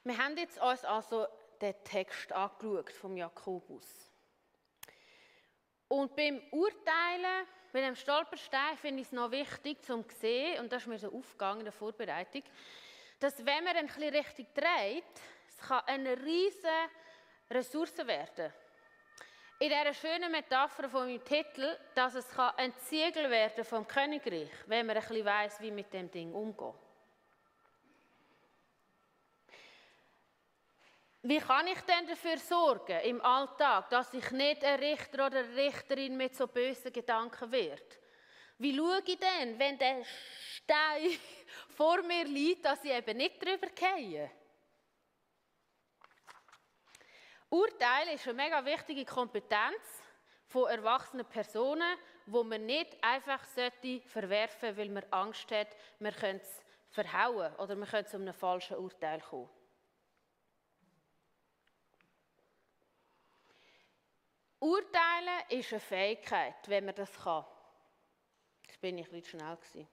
Wir 0.05 0.19
haben 0.19 0.37
jetzt 0.37 0.61
uns 0.61 0.85
also 0.85 1.27
den 1.61 1.75
Text 1.85 2.33
angeschaut 2.33 2.91
vom 2.91 3.17
Jakobus. 3.17 3.87
Und 5.89 6.15
beim 6.17 6.43
Urteilen 6.51 7.47
mit 7.73 7.85
dem 7.85 7.95
Stolperstein 7.95 8.77
finde 8.77 9.01
ich 9.01 9.07
es 9.09 9.13
noch 9.13 9.31
wichtig 9.31 9.83
zu 9.83 10.05
sehen, 10.21 10.61
und 10.61 10.73
das 10.73 10.83
ist 10.83 10.89
mir 10.89 10.99
so 10.99 11.13
aufgegangen 11.13 11.61
in 11.61 11.65
der 11.65 11.73
Vorbereitung, 11.73 12.43
dass 13.19 13.39
wenn 13.45 13.65
man 13.65 13.77
ein 13.77 13.87
bisschen 13.87 14.15
richtig 14.15 14.55
dreht, 14.55 15.05
es 15.49 15.59
kann 15.67 15.83
eine 15.87 16.17
riesige 16.23 16.69
Ressource 17.51 17.99
werden. 18.07 18.53
In 19.59 19.69
dieser 19.69 19.95
schönen 19.95 20.33
Metapher 20.33 20.89
von 20.89 21.07
meinem 21.07 21.25
Titel, 21.25 21.79
dass 21.95 22.15
es 22.15 22.27
ein 22.57 22.75
Ziegel 22.79 23.31
werden 23.31 23.65
vom 23.65 23.87
Königreich, 23.87 24.51
wenn 24.67 24.87
man 24.87 24.97
ein 24.97 25.03
bisschen 25.03 25.25
weiss, 25.25 25.61
wie 25.61 25.71
mit 25.71 25.93
dem 25.93 26.11
Ding 26.11 26.33
umgehen. 26.33 26.75
Wie 31.25 31.39
kann 31.39 31.69
ich 31.69 31.81
denn 31.83 32.05
dafür 32.09 32.37
sorgen 32.37 32.99
im 33.03 33.21
Alltag, 33.21 33.89
dass 33.91 34.13
ich 34.13 34.29
nicht 34.33 34.65
ein 34.65 34.81
Richter 34.81 35.27
oder 35.27 35.39
eine 35.39 35.55
Richterin 35.55 36.17
mit 36.17 36.35
so 36.35 36.49
bösen 36.49 36.93
Gedanken 36.93 37.53
werde? 37.53 37.97
Wie 38.59 38.77
schaue 38.77 39.03
ich 39.07 39.19
denn, 39.19 39.57
wenn 39.57 39.79
der 39.79 40.05
Stein 40.05 41.11
vor 41.77 42.03
mir 42.03 42.25
liegt, 42.25 42.65
dass 42.65 42.83
ich 42.83 42.91
eben 42.91 43.17
nicht 43.17 43.41
drüber 43.41 43.69
gehe? 43.69 44.33
Urteil 47.51 48.09
ist 48.15 48.27
eine 48.27 48.35
mega 48.35 48.65
wichtige 48.65 49.05
Kompetenz 49.05 50.03
von 50.49 50.71
erwachsenen 50.71 51.27
Personen, 51.27 51.99
wo 52.27 52.43
man 52.43 52.67
nicht 52.67 52.97
einfach 53.01 53.45
verwerfen 53.45 54.61
sollte, 54.61 54.77
weil 54.77 54.89
man 54.89 55.05
Angst 55.11 55.51
hat, 55.53 55.69
man 56.01 56.13
könnte 56.15 56.45
es 56.45 56.63
verhauen 56.91 57.55
oder 57.57 57.77
man 57.77 57.89
könnte 57.89 58.11
zu 58.11 58.17
einem 58.17 58.35
falschen 58.35 58.77
Urteil 58.77 59.21
kommen. 59.21 59.62
Urteilen 64.63 65.43
ist 65.49 65.73
eine 65.73 65.81
Fähigkeit, 65.81 66.55
wenn 66.69 66.85
man 66.85 66.95
das 66.95 67.13
kann. 67.21 67.45
Jetzt 68.65 68.81
bin 68.81 68.97
ich 68.97 69.13
ein 69.13 69.25
schnell 69.25 69.57
gewesen. 69.57 69.89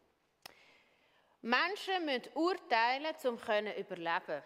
Menschen 1.41 2.05
müssen 2.05 2.31
urteilen, 2.35 3.15
um 3.23 3.39
zu 3.39 3.79
überleben. 3.79 4.43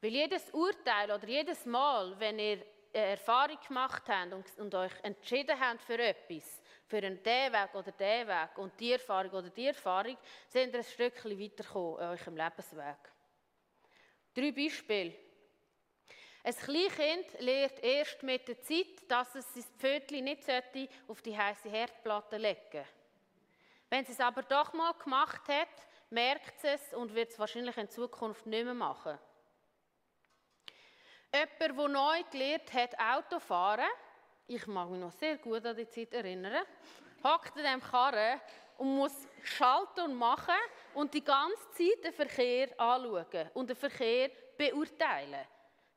Weil 0.00 0.10
jedes 0.10 0.50
Urteil 0.50 1.12
oder 1.12 1.28
jedes 1.28 1.64
Mal, 1.64 2.18
wenn 2.18 2.40
ihr 2.40 2.66
eine 2.92 3.06
Erfahrung 3.06 3.56
gemacht 3.64 4.02
habt 4.08 4.32
und, 4.32 4.58
und 4.58 4.74
euch 4.74 4.92
entschieden 5.04 5.58
habt 5.60 5.80
für 5.82 5.96
etwas, 5.96 6.60
für 6.88 6.96
einen 6.96 7.22
den 7.22 7.52
Weg 7.52 7.72
oder 7.74 7.92
den 7.92 8.26
Weg 8.26 8.58
und 8.58 8.80
die 8.80 8.90
Erfahrung 8.90 9.30
oder 9.30 9.48
die 9.48 9.68
Erfahrung, 9.68 10.16
sind 10.48 10.72
ihr 10.72 10.80
ein 10.80 10.84
Stückchen 10.84 11.38
weitergekommen 11.38 11.98
in 12.00 12.04
eurem 12.08 12.36
Lebensweg. 12.36 13.12
Drei 14.34 14.50
Beispiele. 14.50 15.31
Ein 16.44 16.56
Kleinkind 16.56 17.40
lernt 17.40 17.84
erst 17.84 18.22
mit 18.24 18.48
der 18.48 18.60
Zeit, 18.60 19.08
dass 19.08 19.34
es 19.36 19.54
sein 19.54 19.64
Pfötchen 19.78 20.24
nicht 20.24 20.42
auf 21.06 21.22
die 21.22 21.36
heiße 21.36 21.68
Herdplatte 21.68 22.36
legen 22.36 22.58
sollte. 22.72 22.86
Wenn 23.88 24.04
sie 24.04 24.12
es 24.12 24.20
aber 24.20 24.42
doch 24.42 24.72
mal 24.72 24.92
gemacht 24.94 25.46
hat, 25.48 25.68
merkt 26.10 26.64
es 26.64 26.94
und 26.94 27.14
wird 27.14 27.30
es 27.30 27.38
wahrscheinlich 27.38 27.76
in 27.76 27.88
Zukunft 27.88 28.44
nicht 28.46 28.64
mehr 28.64 28.74
machen. 28.74 29.18
Jemand, 31.32 31.60
der 31.60 31.88
neu 31.88 32.22
gelernt 32.30 32.72
hat, 32.72 32.98
Autofahren, 32.98 33.90
ich 34.46 34.66
mag 34.66 34.90
mich 34.90 35.00
noch 35.00 35.12
sehr 35.12 35.38
gut 35.38 35.64
an 35.64 35.76
die 35.76 35.88
Zeit 35.88 36.12
erinnern, 36.12 36.66
hockt 37.22 37.56
in 37.56 37.62
diesem 37.62 37.80
Karren 37.80 38.40
und 38.78 38.96
muss 38.96 39.28
schalten 39.44 40.00
und 40.00 40.14
machen 40.14 40.54
und 40.94 41.14
die 41.14 41.24
ganze 41.24 41.70
Zeit 41.70 42.04
den 42.04 42.12
Verkehr 42.12 42.68
anschauen 42.80 43.50
und 43.54 43.70
den 43.70 43.76
Verkehr 43.76 44.30
beurteilen. 44.58 45.46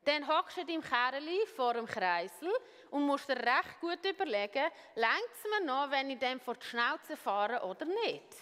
Dann 0.06 0.26
hockst 0.28 0.56
du 0.56 0.60
in 0.60 0.66
deinem 0.68 0.82
Kerli 0.82 1.44
vor 1.56 1.74
dem 1.74 1.84
Kreisel 1.84 2.48
und 2.90 3.02
musst 3.06 3.28
dir 3.28 3.36
recht 3.36 3.80
gut 3.80 3.98
überlegen, 4.04 4.70
längt 4.94 5.32
es 5.34 5.50
mir 5.50 5.66
noch, 5.66 5.90
wenn 5.90 6.08
ich 6.10 6.18
dem 6.20 6.38
vor 6.38 6.54
die 6.54 6.64
Schnauze 6.64 7.16
fahre 7.16 7.60
oder 7.66 7.84
nicht. 7.84 8.36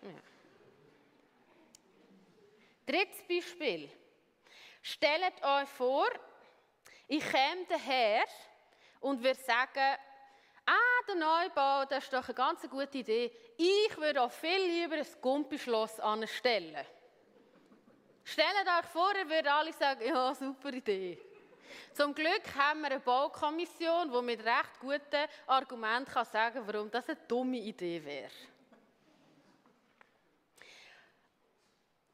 Ja. 0.00 0.08
Drittes 2.86 3.22
Beispiel. 3.28 3.90
Stellt 4.80 5.42
euch 5.42 5.68
vor, 5.68 6.08
ich 7.08 7.28
käme 7.28 7.66
daher 7.68 8.24
und 9.00 9.22
würde 9.22 9.38
sagen, 9.38 9.98
ah, 10.64 11.04
der 11.08 11.14
Neubau, 11.16 11.84
das 11.84 12.04
ist 12.04 12.12
doch 12.14 12.24
eine 12.24 12.34
ganz 12.34 12.62
gute 12.70 12.98
Idee. 12.98 13.30
Ich 13.58 13.96
würde 13.98 14.22
auch 14.22 14.32
viel 14.32 14.64
lieber 14.64 14.96
ein 14.96 15.06
Gumpischloss 15.20 16.00
anstellen. 16.00 16.86
Stellt 18.28 18.66
euch 18.66 18.90
vor, 18.90 19.14
ihr 19.14 19.28
würdet 19.28 19.46
alle 19.46 19.72
sagen, 19.72 20.04
ja, 20.04 20.34
super 20.34 20.72
Idee. 20.72 21.16
Zum 21.94 22.12
Glück 22.12 22.42
haben 22.56 22.80
wir 22.80 22.90
eine 22.90 22.98
Baukommission, 22.98 24.10
die 24.10 24.22
mit 24.22 24.44
recht 24.44 24.80
guten 24.80 25.28
Argumenten 25.46 26.12
kann 26.12 26.24
sagen 26.24 26.56
kann, 26.56 26.66
warum 26.66 26.90
das 26.90 27.08
eine 27.08 27.18
dumme 27.28 27.58
Idee 27.58 28.04
wäre. 28.04 28.32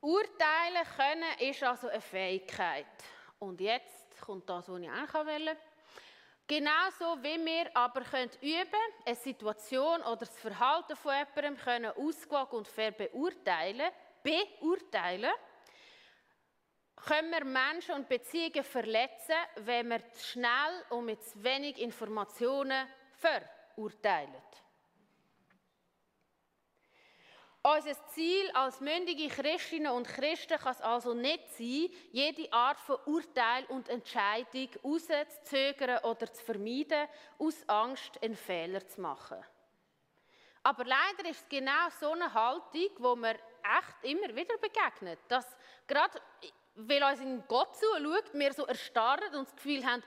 Urteilen 0.02 0.86
können 0.96 1.38
ist 1.38 1.62
also 1.62 1.88
eine 1.88 2.02
Fähigkeit. 2.02 2.86
Und 3.38 3.58
jetzt 3.62 4.20
kommt 4.20 4.50
das, 4.50 4.68
was 4.68 4.80
ich 4.80 4.90
eigentlich 4.90 5.14
wollte. 5.14 5.56
Genauso 6.46 7.22
wie 7.22 7.42
wir 7.42 7.74
aber 7.74 8.02
können 8.02 8.30
üben 8.42 8.92
eine 9.06 9.16
Situation 9.16 10.02
oder 10.02 10.16
das 10.16 10.38
Verhalten 10.38 10.94
von 10.94 11.14
jemandem 11.14 11.56
können 11.56 11.92
ausgewogen 11.96 12.58
und 12.58 12.68
fair 12.68 12.90
beurteilen, 12.90 13.90
beurteilen, 14.22 15.32
können 17.06 17.30
wir 17.30 17.44
Menschen 17.44 17.94
und 17.94 18.08
Beziehungen 18.08 18.64
verletzen, 18.64 19.34
wenn 19.56 19.88
wir 19.88 20.08
zu 20.12 20.24
schnell 20.24 20.84
und 20.90 21.06
mit 21.06 21.22
zu 21.22 21.42
wenig 21.42 21.78
Informationen 21.78 22.86
verurteilen. 23.16 24.42
Unser 27.64 27.94
Ziel 28.08 28.50
als 28.54 28.80
mündige 28.80 29.28
Christinnen 29.28 29.92
und 29.92 30.08
Christen 30.08 30.58
kann 30.58 30.72
es 30.72 30.80
also 30.80 31.14
nicht 31.14 31.48
sein, 31.50 31.90
jede 32.10 32.52
Art 32.52 32.80
von 32.80 32.96
Urteil 33.06 33.64
und 33.66 33.88
Entscheidung 33.88 34.68
rauszuzögern 34.82 36.02
oder 36.02 36.32
zu 36.32 36.44
vermeiden, 36.44 37.06
aus 37.38 37.68
Angst 37.68 38.20
einen 38.20 38.34
Fehler 38.34 38.84
zu 38.88 39.00
machen. 39.00 39.38
Aber 40.64 40.84
leider 40.84 41.30
ist 41.30 41.42
es 41.42 41.48
genau 41.48 41.88
so 42.00 42.10
eine 42.10 42.34
Haltung, 42.34 42.90
wo 42.98 43.14
mir 43.14 43.34
echt 43.34 43.96
immer 44.02 44.34
wieder 44.34 44.58
begegnet. 44.58 45.20
Dass 45.28 45.46
gerade, 45.86 46.20
weil 46.74 47.02
uns 47.02 47.20
in 47.20 47.42
Gott 47.46 47.76
zuschaut, 47.76 48.32
wir 48.32 48.52
so 48.52 48.66
erstarren 48.66 49.34
und 49.34 49.46
das 49.46 49.54
Gefühl 49.56 49.84
haben, 49.84 50.02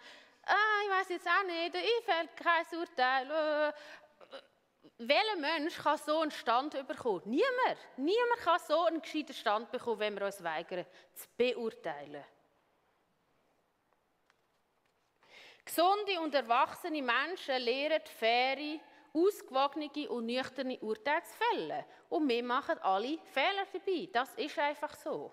ah, 0.45 0.82
ich 0.84 0.91
weiß 0.91 1.10
jetzt 1.10 1.28
auch 1.28 1.45
nicht, 1.45 1.75
ich 1.75 2.06
fällt 2.06 2.36
kein 2.36 2.80
Urteil. 2.80 3.32
Äh, 3.32 3.73
welcher 4.97 5.36
Mensch 5.38 5.78
kann 5.78 5.97
so 5.97 6.19
einen 6.19 6.32
Stand 6.32 6.88
bekommen? 6.88 7.21
Niemand. 7.25 7.80
Niemand 7.97 8.39
kann 8.43 8.60
so 8.60 8.86
einen 8.86 9.01
gescheiten 9.01 9.34
Stand 9.34 9.71
bekommen, 9.71 9.99
wenn 9.99 10.17
wir 10.17 10.25
uns 10.25 10.43
weigern, 10.43 10.86
zu 11.13 11.28
beurteilen. 11.38 12.23
Gesunde 15.65 16.21
und 16.21 16.36
erwachsene 16.36 17.01
Menschen 17.01 17.58
lehren 17.58 18.01
faire, 18.06 18.80
ausgewogene 19.13 20.10
und 20.10 20.28
nüchterne 20.28 20.80
Urteilsfälle. 20.80 21.86
Und 22.10 22.30
wir 22.30 22.43
machen 22.43 22.78
alle 22.80 23.17
Fehler 23.34 23.65
dabei. 23.73 24.10
Das 24.13 24.34
ist 24.36 24.60
einfach 24.60 24.93
so. 24.95 25.32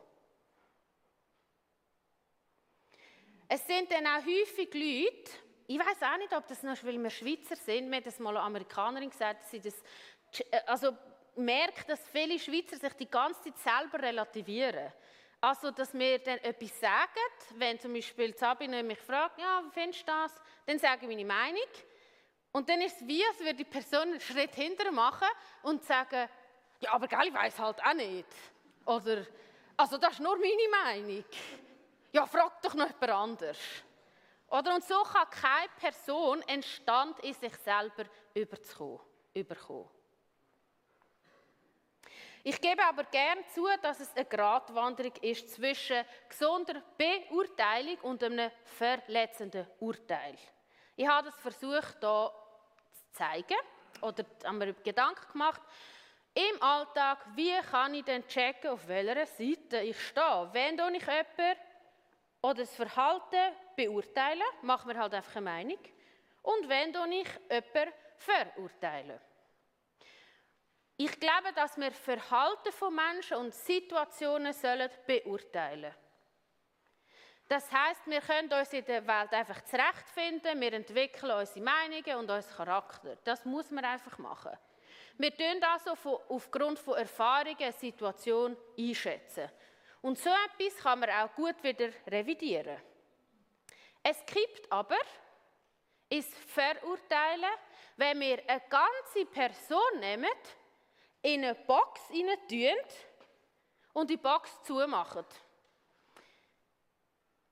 Es 3.54 3.66
sind 3.66 3.92
dann 3.92 4.06
auch 4.06 4.24
häufig 4.24 4.72
Leute, 4.72 5.30
ich 5.66 5.78
weiß 5.78 6.02
auch 6.04 6.16
nicht, 6.16 6.34
ob 6.34 6.46
das 6.46 6.62
noch, 6.62 6.82
weil 6.84 6.98
wir 6.98 7.10
Schweizer 7.10 7.54
sind, 7.54 7.90
mir 7.90 7.96
hat 7.96 8.06
das 8.06 8.18
mal 8.18 8.34
eine 8.34 8.40
Amerikanerin 8.46 9.10
gesagt, 9.10 9.42
dass 9.42 9.50
sie 9.50 9.60
das, 9.60 9.74
also 10.64 10.96
merkt, 11.36 11.86
dass 11.86 12.00
viele 12.08 12.38
Schweizer 12.38 12.78
sich 12.78 12.94
die 12.94 13.10
ganze 13.10 13.52
Zeit 13.52 13.58
selber 13.58 14.02
relativieren. 14.02 14.90
Also, 15.38 15.70
dass 15.70 15.92
wir 15.92 16.18
dann 16.20 16.38
etwas 16.38 16.80
sagen, 16.80 17.20
wenn 17.56 17.78
zum 17.78 17.92
Beispiel 17.92 18.34
Sabine 18.34 18.82
mich 18.82 19.00
fragt, 19.00 19.38
ja, 19.38 19.62
wie 19.66 19.70
findest 19.70 20.00
du 20.00 20.06
das? 20.06 20.32
Dann 20.64 20.78
sage 20.78 21.02
ich 21.02 21.08
meine 21.08 21.26
Meinung. 21.26 21.68
Und 22.52 22.70
dann 22.70 22.80
ist 22.80 23.02
es 23.02 23.06
wie, 23.06 23.22
als 23.22 23.38
würde 23.40 23.52
die 23.52 23.64
Person 23.64 24.12
einen 24.12 24.20
Schritt 24.20 24.54
hinterher 24.54 24.92
machen 24.92 25.28
und 25.62 25.84
sagen, 25.84 26.26
ja, 26.80 26.94
aber 26.94 27.06
gell, 27.06 27.26
ich 27.26 27.34
weiß 27.34 27.58
halt 27.58 27.84
auch 27.84 27.92
nicht. 27.92 28.28
Oder, 28.86 29.26
also 29.76 29.98
das 29.98 30.14
ist 30.14 30.20
nur 30.20 30.38
meine 30.38 30.70
Meinung. 30.70 31.24
Ja, 32.12 32.26
frag 32.26 32.60
doch 32.60 32.74
noch 32.74 32.88
jemand 32.88 33.10
anders. 33.10 33.58
Oder 34.48 34.74
und 34.74 34.84
so 34.84 35.02
kann 35.02 35.30
keine 35.30 35.68
Person 35.80 36.44
einen 36.46 36.62
Stand 36.62 37.18
in 37.20 37.32
sich 37.32 37.54
selber 37.56 38.04
überkommen. 38.34 39.88
Ich 42.44 42.60
gebe 42.60 42.84
aber 42.84 43.04
gern 43.04 43.38
zu, 43.54 43.66
dass 43.80 44.00
es 44.00 44.14
eine 44.14 44.26
Gratwanderung 44.26 45.14
ist 45.22 45.54
zwischen 45.54 46.04
gesunder 46.28 46.82
Beurteilung 46.98 47.96
und 48.02 48.22
einem 48.24 48.50
verletzenden 48.64 49.66
Urteil. 49.78 50.36
Ich 50.96 51.06
habe 51.06 51.28
das 51.28 51.38
versucht, 51.38 51.96
hier 52.00 52.32
zu 52.92 53.12
zeigen 53.12 53.58
oder 54.02 54.24
haben 54.44 54.58
mir 54.58 54.74
Gedanken 54.74 55.32
gemacht. 55.32 55.62
Im 56.34 56.62
Alltag, 56.62 57.24
wie 57.36 57.58
kann 57.70 57.94
ich 57.94 58.04
denn 58.04 58.26
checken, 58.26 58.70
auf 58.70 58.86
welcher 58.88 59.24
Seite 59.24 59.80
ich 59.80 60.08
stehe? 60.08 60.48
Wenn 60.52 60.74
ich 60.94 61.06
jemanden 61.06 61.56
oder 62.42 62.54
das 62.54 62.74
Verhalten 62.74 63.54
beurteilen, 63.76 64.42
machen 64.62 64.90
wir 64.90 64.98
halt 64.98 65.14
einfach 65.14 65.36
eine 65.36 65.44
Meinung. 65.44 65.78
Und 66.42 66.68
wenn 66.68 66.90
ich 67.12 67.28
jemanden 67.48 67.92
verurteile. 68.18 69.20
Ich 70.96 71.18
glaube, 71.18 71.52
dass 71.54 71.76
wir 71.76 71.90
Verhalten 71.92 72.72
von 72.72 72.94
Menschen 72.94 73.36
und 73.38 73.54
Situationen 73.54 74.52
sollen 74.52 74.90
beurteilen 75.06 75.92
Das 77.48 77.70
heißt, 77.72 78.06
wir 78.06 78.20
können 78.20 78.52
uns 78.52 78.72
in 78.72 78.84
der 78.84 79.06
Welt 79.06 79.32
einfach 79.32 79.64
zurechtfinden, 79.64 80.60
wir 80.60 80.72
entwickeln 80.72 81.32
unsere 81.32 81.64
Meinungen 81.64 82.16
und 82.16 82.30
unseren 82.30 82.56
Charakter. 82.56 83.16
Das 83.24 83.44
muss 83.44 83.70
man 83.70 83.84
einfach 83.84 84.18
machen. 84.18 84.56
Wir 85.18 85.36
tun 85.36 85.62
also 85.62 86.20
aufgrund 86.28 86.78
von 86.78 86.94
Erfahrungen 86.94 87.56
eine 87.58 87.72
Situation 87.72 88.56
einschätzen. 88.78 89.50
Und 90.02 90.18
so 90.18 90.30
etwas 90.30 90.76
kann 90.76 91.00
man 91.00 91.10
auch 91.10 91.34
gut 91.34 91.62
wieder 91.62 91.88
revidieren. 92.06 92.76
Es 94.02 94.24
gibt 94.26 94.70
aber 94.70 94.98
ist 96.08 96.34
Verurteilen, 96.34 97.50
wenn 97.96 98.20
wir 98.20 98.42
eine 98.46 98.60
ganze 98.68 99.24
Person 99.30 100.00
nehmen, 100.00 100.30
in 101.22 101.44
eine 101.44 101.54
Box 101.54 102.00
tun 102.08 102.66
und 103.94 104.10
die 104.10 104.16
Box 104.16 104.62
zumachen. 104.64 105.24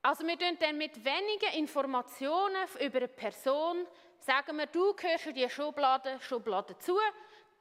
Also 0.03 0.27
wir 0.27 0.39
tun 0.39 0.57
dann 0.59 0.77
mit 0.77 1.05
wenigen 1.05 1.55
Informationen 1.55 2.67
über 2.81 2.99
eine 2.99 3.09
Person, 3.09 3.87
sagen 4.19 4.57
wir, 4.59 4.67
du 4.67 4.93
gehörst 4.95 5.27
in 5.27 5.35
die 5.35 5.49
Schublade, 5.49 6.19
Schublade 6.21 6.77
zu, 6.79 6.99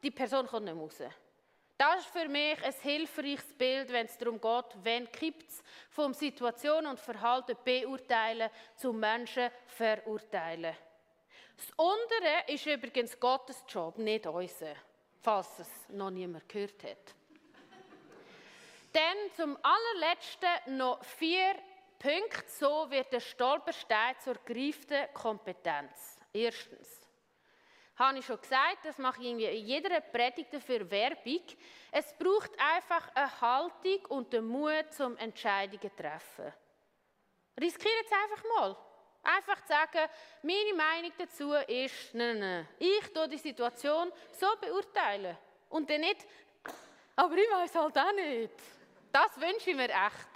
die 0.02 0.12
Person 0.12 0.48
kommt 0.48 0.66
nicht 0.66 0.76
raus. 0.76 1.02
Das 1.80 2.02
ist 2.02 2.10
für 2.10 2.28
mich 2.28 2.62
ein 2.62 2.74
hilfreiches 2.82 3.54
Bild, 3.54 3.90
wenn 3.94 4.06
es 4.06 4.18
darum 4.18 4.42
geht, 4.42 4.84
wenn 4.84 5.10
kippt 5.10 5.48
es 5.48 5.64
vom 5.90 6.14
Situation 6.14 6.86
und 6.86 7.00
Verhalten 7.00 7.56
beurteilen 7.64 8.50
zum 8.76 9.00
Menschen 9.00 9.50
verurteilen. 9.66 10.76
Das 11.56 11.72
untere 11.78 12.54
ist 12.54 12.66
übrigens 12.66 13.18
Gottes 13.18 13.64
Job, 13.70 13.98
nicht 13.98 14.28
unser, 14.28 14.76
falls 15.22 15.60
es 15.60 15.70
noch 15.88 16.10
niemand 16.10 16.50
gehört 16.50 16.84
hat. 16.84 17.16
Dann 18.92 19.18
zum 19.38 19.58
allerletzten 19.64 20.76
noch 20.78 21.02
vier 21.06 21.56
Punkte, 21.98 22.44
so 22.60 22.92
wird 22.92 23.14
der 23.14 23.22
Stolperstein 23.22 24.16
zur 24.22 24.36
gereiften 24.44 25.14
Kompetenz. 25.14 26.20
Erstens, 26.34 26.99
habe 28.00 28.18
ich 28.18 28.26
schon 28.26 28.40
gesagt, 28.40 28.86
das 28.86 28.98
mache 28.98 29.22
ich 29.22 29.28
irgendwie 29.28 29.46
in 29.46 29.66
jeder 29.66 30.00
Predigt 30.00 30.56
für 30.66 30.90
Werbung. 30.90 31.44
Es 31.92 32.14
braucht 32.18 32.52
einfach 32.58 33.14
eine 33.14 33.42
Haltung 33.42 34.06
und 34.08 34.32
den 34.32 34.46
Mut 34.46 34.92
zum 34.92 35.18
Entscheidungen 35.18 35.82
zu 35.82 35.96
treffen. 35.96 36.54
Riskiert 37.60 38.06
es 38.06 38.12
einfach 38.12 38.44
mal. 38.56 38.78
Einfach 39.22 39.62
zu 39.62 39.68
sagen, 39.68 40.10
meine 40.44 40.74
Meinung 40.74 41.12
dazu 41.18 41.54
ist, 41.54 42.14
nein, 42.14 42.40
nein, 42.40 42.68
ich 42.80 43.14
tue 43.14 43.28
die 43.28 43.38
Situation 43.38 44.12
so 44.32 44.48
beurteilen. 44.62 45.38
Und 45.68 45.90
dann 45.90 46.00
nicht, 46.00 46.26
aber 47.18 47.36
ich 47.36 47.52
weiß 47.52 47.76
halt 47.76 47.98
auch 47.98 48.14
nicht. 48.14 48.54
Das 49.12 49.40
wünsche 49.40 49.72
ich 49.72 49.76
mir 49.76 49.90
echt. 49.90 50.30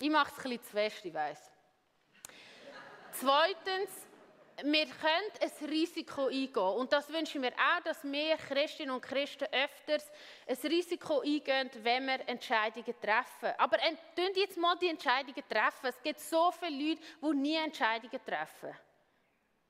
Ich 0.00 0.08
mache 0.08 0.30
es 0.30 0.38
ein 0.38 0.50
bisschen 0.50 0.64
zu 0.64 0.70
fest, 0.70 1.04
ich 1.04 1.12
weiss. 1.12 1.50
Zweitens, 3.12 4.07
wir 4.62 4.86
können 4.86 5.30
ein 5.40 5.68
Risiko 5.68 6.26
eingehen. 6.26 6.56
Und 6.56 6.92
das 6.92 7.12
wünschen 7.12 7.42
wir 7.42 7.52
auch, 7.52 7.82
dass 7.84 8.02
wir 8.02 8.36
Christinnen 8.36 8.94
und 8.94 9.00
Christen 9.00 9.46
öfters 9.52 10.10
ein 10.46 10.70
Risiko 10.70 11.20
eingehen, 11.20 11.70
wenn 11.82 12.06
wir 12.06 12.28
Entscheidungen 12.28 12.94
treffen. 13.00 13.52
Aber 13.56 13.78
tun 13.78 14.30
jetzt 14.34 14.56
mal 14.56 14.76
die 14.76 14.88
Entscheidungen 14.88 15.44
treffen. 15.48 15.86
Es 15.86 16.02
gibt 16.02 16.20
so 16.20 16.50
viele 16.50 16.90
Leute, 16.90 17.02
die 17.22 17.36
nie 17.36 17.56
Entscheidungen 17.56 18.20
treffen. 18.24 18.76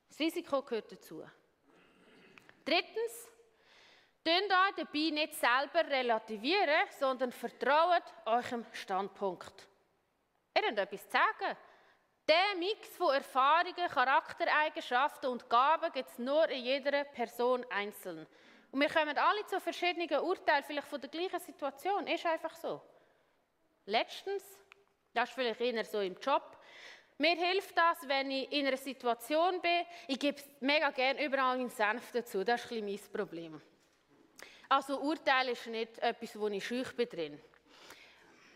Das 0.09 0.19
Risiko 0.19 0.63
gehört 0.63 0.91
dazu. 0.91 1.23
Drittens, 2.65 3.29
tun 4.25 4.33
euch 4.35 4.75
dabei 4.77 5.11
nicht 5.11 5.35
selber 5.35 5.87
relativieren, 5.87 6.89
sondern 6.99 7.33
vertraut 7.33 8.05
eurem 8.25 8.65
Standpunkt. 8.73 9.69
Ihr 10.57 10.67
habt 10.67 10.79
etwas 10.79 11.05
zu 11.05 11.11
sagen. 11.11 11.57
Der 12.29 12.57
Mix 12.59 12.95
von 12.99 13.15
Erfahrungen, 13.15 13.89
Charaktereigenschaften 13.89 15.31
und 15.31 15.49
Gaben 15.49 15.91
gibt 15.93 16.11
es 16.11 16.19
nur 16.19 16.47
in 16.51 16.63
jeder 16.63 17.05
Person 17.05 17.65
einzeln. 17.71 18.27
Und 18.71 18.81
wir 18.83 18.91
kommen 18.91 19.17
alle 19.17 19.47
zu 19.47 19.59
verschiedenen 19.59 20.21
Urteilen, 20.21 20.63
vielleicht 20.63 20.89
von 20.89 21.01
der 21.01 21.09
gleichen 21.09 21.41
Situation. 21.41 22.07
Ist 22.07 22.27
einfach 22.27 22.55
so. 22.55 22.83
Letztens, 23.87 24.45
das 25.15 25.31
ist 25.31 25.35
vielleicht 25.35 25.61
eher 25.63 25.85
so 25.87 26.01
im 26.01 26.17
Job, 26.21 26.59
mir 27.17 27.35
hilft 27.35 27.77
das, 27.77 28.07
wenn 28.07 28.31
ich 28.31 28.53
in 28.53 28.67
einer 28.67 28.77
Situation 28.77 29.61
bin, 29.63 29.87
ich 30.07 30.21
gebe 30.21 30.41
mega 30.61 30.91
gerne 30.91 31.25
überall 31.25 31.59
einen 31.59 31.71
Senf 31.71 32.13
dazu, 32.13 32.45
das 32.45 32.65
ist 32.65 32.73
ein 32.73 32.85
bisschen 32.85 33.11
mein 33.11 33.13
Problem. 33.13 33.63
Also 34.69 35.01
Urteil 35.01 35.49
ist 35.49 35.67
nicht 35.67 35.99
etwas, 35.99 36.39
wo 36.39 36.47
ich 36.49 36.65
schüch 36.65 36.95
bin 36.95 37.09
drin. 37.09 37.43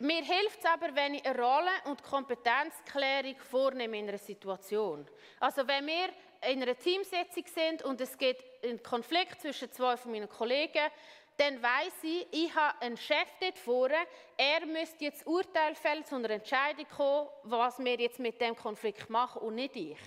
Mir 0.03 0.25
hilft 0.25 0.59
es 0.59 0.65
aber, 0.65 0.93
wenn 0.97 1.15
ich 1.15 1.25
eine 1.25 1.41
Rolle- 1.41 1.71
und 1.85 2.03
Kompetenzklärung 2.03 3.37
vornehme 3.37 3.97
in 4.01 4.09
einer 4.09 4.19
Situation. 4.19 5.07
Also 5.39 5.69
wenn 5.69 5.87
wir 5.87 6.09
in 6.51 6.61
einer 6.61 6.77
Teamsitzung 6.77 7.45
sind 7.47 7.85
und 7.85 8.01
es 8.01 8.19
gibt 8.19 8.43
einen 8.65 8.83
Konflikt 8.83 9.41
zwischen 9.41 9.71
zwei 9.71 9.97
von 9.97 10.11
meinen 10.11 10.29
Kollegen, 10.29 10.91
dann 11.37 11.63
weiß 11.63 12.03
ich, 12.03 12.27
ich 12.33 12.53
habe 12.53 12.83
einen 12.83 12.97
Chef 12.97 13.29
dort 13.41 13.57
vorne, 13.57 13.95
er 14.37 14.67
müsste 14.67 15.05
jetzt 15.05 15.25
Urteil 15.25 15.77
fällen, 15.77 16.05
zu 16.05 16.17
einer 16.17 16.31
Entscheidung 16.31 16.87
kommen, 16.97 17.29
was 17.45 17.79
wir 17.79 17.95
jetzt 17.95 18.19
mit 18.19 18.41
dem 18.41 18.57
Konflikt 18.57 19.09
machen 19.09 19.43
und 19.43 19.55
nicht 19.55 19.77
ich. 19.77 19.99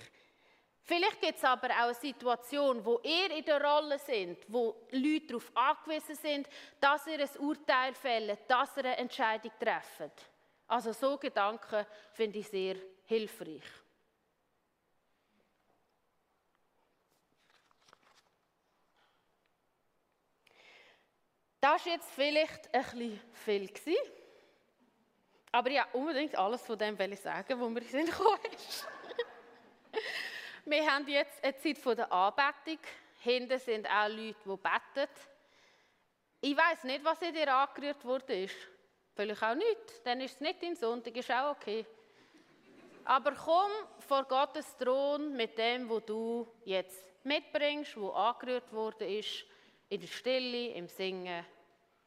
Vielleicht 0.88 1.20
gibt 1.20 1.36
es 1.36 1.42
aber 1.42 1.68
auch 1.70 1.86
eine 1.86 1.94
Situation, 1.94 2.84
wo 2.84 3.00
ihr 3.02 3.28
in 3.32 3.44
der 3.44 3.60
Rolle 3.60 3.98
sind, 3.98 4.38
wo 4.46 4.86
Leute 4.92 5.26
darauf 5.26 5.50
angewiesen 5.52 6.14
sind, 6.14 6.48
dass 6.78 7.08
ihr 7.08 7.18
ein 7.18 7.38
Urteil 7.40 7.92
fällt, 7.92 8.48
dass 8.48 8.76
ihr 8.76 8.84
eine 8.84 8.96
Entscheidung 8.96 9.50
trefft. 9.58 10.12
Also 10.68 10.92
so 10.92 11.18
Gedanken 11.18 11.84
finde 12.12 12.38
ich 12.38 12.46
sehr 12.46 12.76
hilfreich. 13.04 13.64
Das 21.60 21.84
war 21.84 21.92
jetzt 21.92 22.10
vielleicht 22.12 22.72
ein 22.72 22.82
bisschen 22.82 23.20
viel. 23.32 23.66
Gewesen. 23.66 24.12
Aber 25.50 25.68
ja, 25.68 25.84
unbedingt 25.94 26.36
alles 26.36 26.62
von 26.62 26.78
dem 26.78 26.96
will 26.96 27.12
ich 27.12 27.20
sagen, 27.20 27.60
was 27.60 27.70
mir 27.70 27.80
in 27.80 27.88
Sinn 27.88 28.06
gekommen 28.06 28.38
ist. 28.54 28.86
Wir 30.68 30.84
haben 30.84 31.06
jetzt 31.06 31.44
eine 31.44 31.56
Zeit 31.56 31.96
der 31.96 32.12
Anbetung. 32.12 32.80
Hinten 33.20 33.58
sind 33.60 33.86
auch 33.86 34.08
Leute, 34.08 34.34
die 34.44 34.56
beten. 34.56 35.10
Ich 36.40 36.56
weiß 36.56 36.84
nicht, 36.84 37.04
was 37.04 37.22
in 37.22 37.32
dir 37.32 37.54
angerührt 37.54 38.04
wurde. 38.04 38.48
Vielleicht 39.14 39.42
auch 39.44 39.54
nicht. 39.54 40.04
Dann 40.04 40.20
ist 40.20 40.34
es 40.34 40.40
nicht 40.40 40.60
dein 40.60 40.74
Sonntag, 40.74 41.16
ist 41.16 41.30
auch 41.30 41.52
okay. 41.52 41.86
Aber 43.04 43.32
komm 43.32 43.70
vor 44.00 44.24
Gottes 44.24 44.76
Thron 44.76 45.36
mit 45.36 45.56
dem, 45.56 45.88
was 45.88 46.04
du 46.04 46.48
jetzt 46.64 47.06
mitbringst, 47.22 47.96
was 47.96 48.14
angerührt 48.14 48.72
wurde, 48.72 49.06
ist, 49.06 49.44
in 49.88 50.00
der 50.00 50.08
Stille, 50.08 50.70
im 50.74 50.88
Singen 50.88 51.44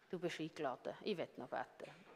Du 0.10 0.18
bist 0.18 0.40
eingeladen. 0.40 0.96
Ich 1.04 1.16
werde 1.16 1.40
noch 1.40 1.48
beten. 1.48 2.09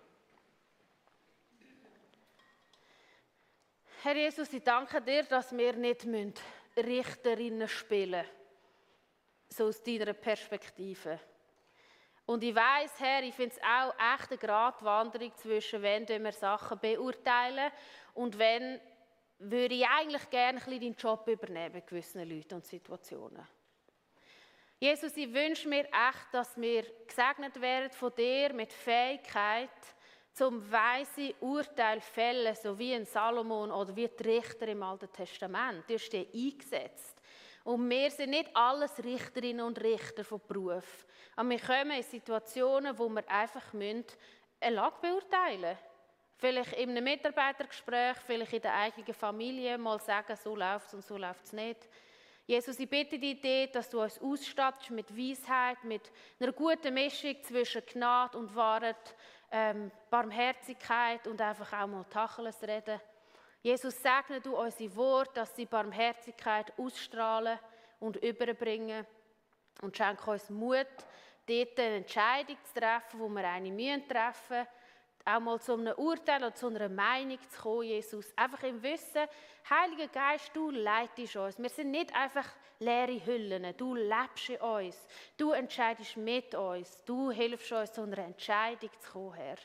Herr 4.05 4.17
Jesus, 4.17 4.51
ich 4.51 4.61
danke 4.61 5.01
dir, 5.01 5.23
dass 5.23 5.55
wir 5.55 5.71
nicht 5.77 6.05
Richterinnen 6.75 7.69
spielen 7.69 8.19
müssen. 8.19 8.29
So 9.47 9.67
aus 9.67 9.81
deiner 9.81 10.11
Perspektive. 10.11 11.17
Und 12.25 12.43
ich 12.43 12.53
weiß, 12.53 12.99
Herr, 12.99 13.23
ich 13.23 13.33
finde 13.33 13.55
es 13.55 13.61
auch 13.63 13.93
echt 14.13 14.29
eine 14.29 14.37
Gratwanderung 14.39 15.33
zwischen, 15.37 15.81
wenn 15.81 16.05
wir 16.05 16.33
Sachen 16.33 16.79
beurteilen 16.79 17.71
und 18.13 18.37
wenn 18.37 18.81
würde 19.39 19.73
ich 19.73 19.87
eigentlich 19.87 20.29
gerne 20.29 20.59
ein 20.61 20.79
deinen 20.81 20.95
Job 20.95 21.25
übernehmen 21.25 21.71
bei 21.71 21.79
gewissen 21.79 22.29
Leuten 22.29 22.55
und 22.55 22.65
Situationen. 22.65 23.47
Jesus, 24.79 25.15
ich 25.15 25.33
wünsche 25.33 25.69
mir 25.69 25.85
echt, 25.85 26.27
dass 26.33 26.59
wir 26.59 26.83
gesegnet 27.07 27.61
werden 27.61 27.89
von 27.91 28.13
dir 28.13 28.51
mit 28.51 28.73
Fähigkeit, 28.73 29.69
zum 30.33 30.71
weise 30.71 31.35
Urteil 31.41 32.01
fällen, 32.01 32.55
so 32.55 32.77
wie 32.77 32.93
ein 32.93 33.05
Salomon 33.05 33.71
oder 33.71 33.95
wie 33.95 34.07
die 34.07 34.23
Richter 34.23 34.67
im 34.67 34.81
Alten 34.81 35.11
Testament. 35.11 35.83
Du 35.87 35.93
hast 35.93 36.09
die 36.09 36.27
eingesetzt. 36.33 37.21
Und 37.63 37.89
wir 37.89 38.11
sind 38.11 38.31
nicht 38.31 38.49
alles 38.53 38.91
Richterinnen 39.03 39.65
und 39.65 39.79
Richter 39.81 40.23
von 40.23 40.41
Beruf. 40.47 41.05
Aber 41.35 41.49
wir 41.49 41.59
kommen 41.59 41.91
in 41.91 42.03
Situationen, 42.03 42.97
wo 42.97 43.07
wir 43.09 43.29
einfach 43.29 43.73
eine 43.73 44.03
Lage 44.69 44.95
beurteilen 45.01 45.61
müssen. 45.61 45.77
Vielleicht 46.35 46.73
in 46.73 46.89
einem 46.89 47.03
Mitarbeitergespräch, 47.05 48.17
vielleicht 48.25 48.53
in 48.53 48.61
der 48.61 48.73
eigenen 48.73 49.13
Familie 49.13 49.77
mal 49.77 49.99
sagen, 49.99 50.35
so 50.35 50.55
läuft 50.55 50.87
es 50.87 50.93
und 50.95 51.05
so 51.05 51.15
läuft 51.15 51.45
es 51.45 51.53
nicht. 51.53 51.87
Jesus, 52.45 52.77
ich 52.77 52.89
bitte 52.89 53.17
dich, 53.17 53.71
dass 53.71 53.89
du 53.89 54.01
uns 54.01 54.19
ausstattest 54.19 54.91
mit 54.91 55.15
Weisheit, 55.15 55.81
mit 55.85 56.11
einer 56.41 56.51
guten 56.51 56.93
Mischung 56.93 57.41
zwischen 57.41 57.85
Gnade 57.85 58.37
und 58.37 58.53
Wahrheit, 58.53 59.15
ähm, 59.53 59.91
Barmherzigkeit 60.09 61.25
und 61.27 61.39
einfach 61.39 61.71
auch 61.81 61.87
mal 61.87 62.03
Tacheles 62.09 62.61
reden. 62.63 62.99
Jesus, 63.61 64.01
segne 64.01 64.41
du 64.41 64.57
unsere 64.57 64.93
Worte, 64.95 65.35
dass 65.35 65.55
sie 65.55 65.65
Barmherzigkeit 65.65 66.73
ausstrahlen 66.77 67.57
und 67.99 68.17
überbringen 68.17 69.05
und 69.81 69.95
schenke 69.95 70.31
uns 70.31 70.49
Mut, 70.49 70.87
dort 71.45 71.79
eine 71.79 71.97
Entscheidung 71.97 72.57
zu 72.63 72.79
treffen, 72.79 73.19
wo 73.19 73.29
wir 73.29 73.47
eine 73.47 74.05
treffen 74.05 74.57
müssen 74.57 74.67
auch 75.25 75.39
mal 75.39 75.59
zu 75.59 75.73
einem 75.73 75.93
Urteil 75.97 76.41
oder 76.41 76.53
zu 76.53 76.67
einer 76.67 76.89
Meinung 76.89 77.39
zu 77.49 77.61
kommen, 77.61 77.83
Jesus. 77.83 78.33
Einfach 78.35 78.63
im 78.63 78.81
Wissen, 78.83 79.25
Heiliger 79.69 80.07
Geist, 80.07 80.51
du 80.53 80.69
leitest 80.69 81.35
uns. 81.37 81.57
Wir 81.57 81.69
sind 81.69 81.91
nicht 81.91 82.13
einfach 82.13 82.47
leere 82.79 83.25
Hüllen. 83.25 83.75
Du 83.77 83.95
lebst 83.95 84.49
in 84.49 84.57
uns. 84.57 85.07
Du 85.37 85.51
entscheidest 85.51 86.17
mit 86.17 86.55
uns. 86.55 87.03
Du 87.05 87.31
hilfst 87.31 87.71
uns, 87.71 87.93
zu 87.93 88.01
einer 88.01 88.17
Entscheidung 88.19 88.89
zu 88.99 89.11
kommen, 89.11 89.33
Herr. 89.33 89.57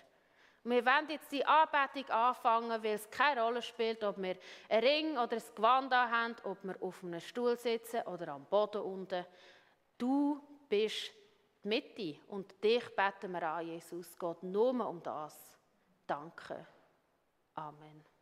Und 0.65 0.73
wir 0.73 0.85
wollen 0.85 1.09
jetzt 1.09 1.33
die 1.33 1.45
Anbetung 1.45 2.11
anfangen, 2.11 2.83
weil 2.83 2.95
es 2.95 3.09
keine 3.11 3.43
Rolle 3.43 3.63
spielt, 3.63 4.03
ob 4.05 4.19
wir 4.19 4.37
einen 4.69 4.85
Ring 4.85 5.13
oder 5.13 5.37
ein 5.37 5.55
Gewand 5.55 5.95
haben, 5.95 6.37
ob 6.45 6.63
wir 6.63 6.77
auf 6.83 7.03
einem 7.03 7.21
Stuhl 7.21 7.57
sitzen 7.57 8.03
oder 8.03 8.29
am 8.29 8.45
Boden 8.45 8.83
unten. 8.83 9.25
Du 9.97 10.41
bist 10.69 11.11
die 11.65 11.69
Mitte 11.69 12.21
und 12.29 12.63
dich 12.63 12.85
beten 12.95 13.33
wir 13.33 13.43
an, 13.43 13.67
Jesus. 13.67 14.17
Gott 14.19 14.43
nur 14.43 14.87
um 14.87 15.03
das. 15.03 15.59
Danke. 16.07 16.67
Amen. 17.55 18.18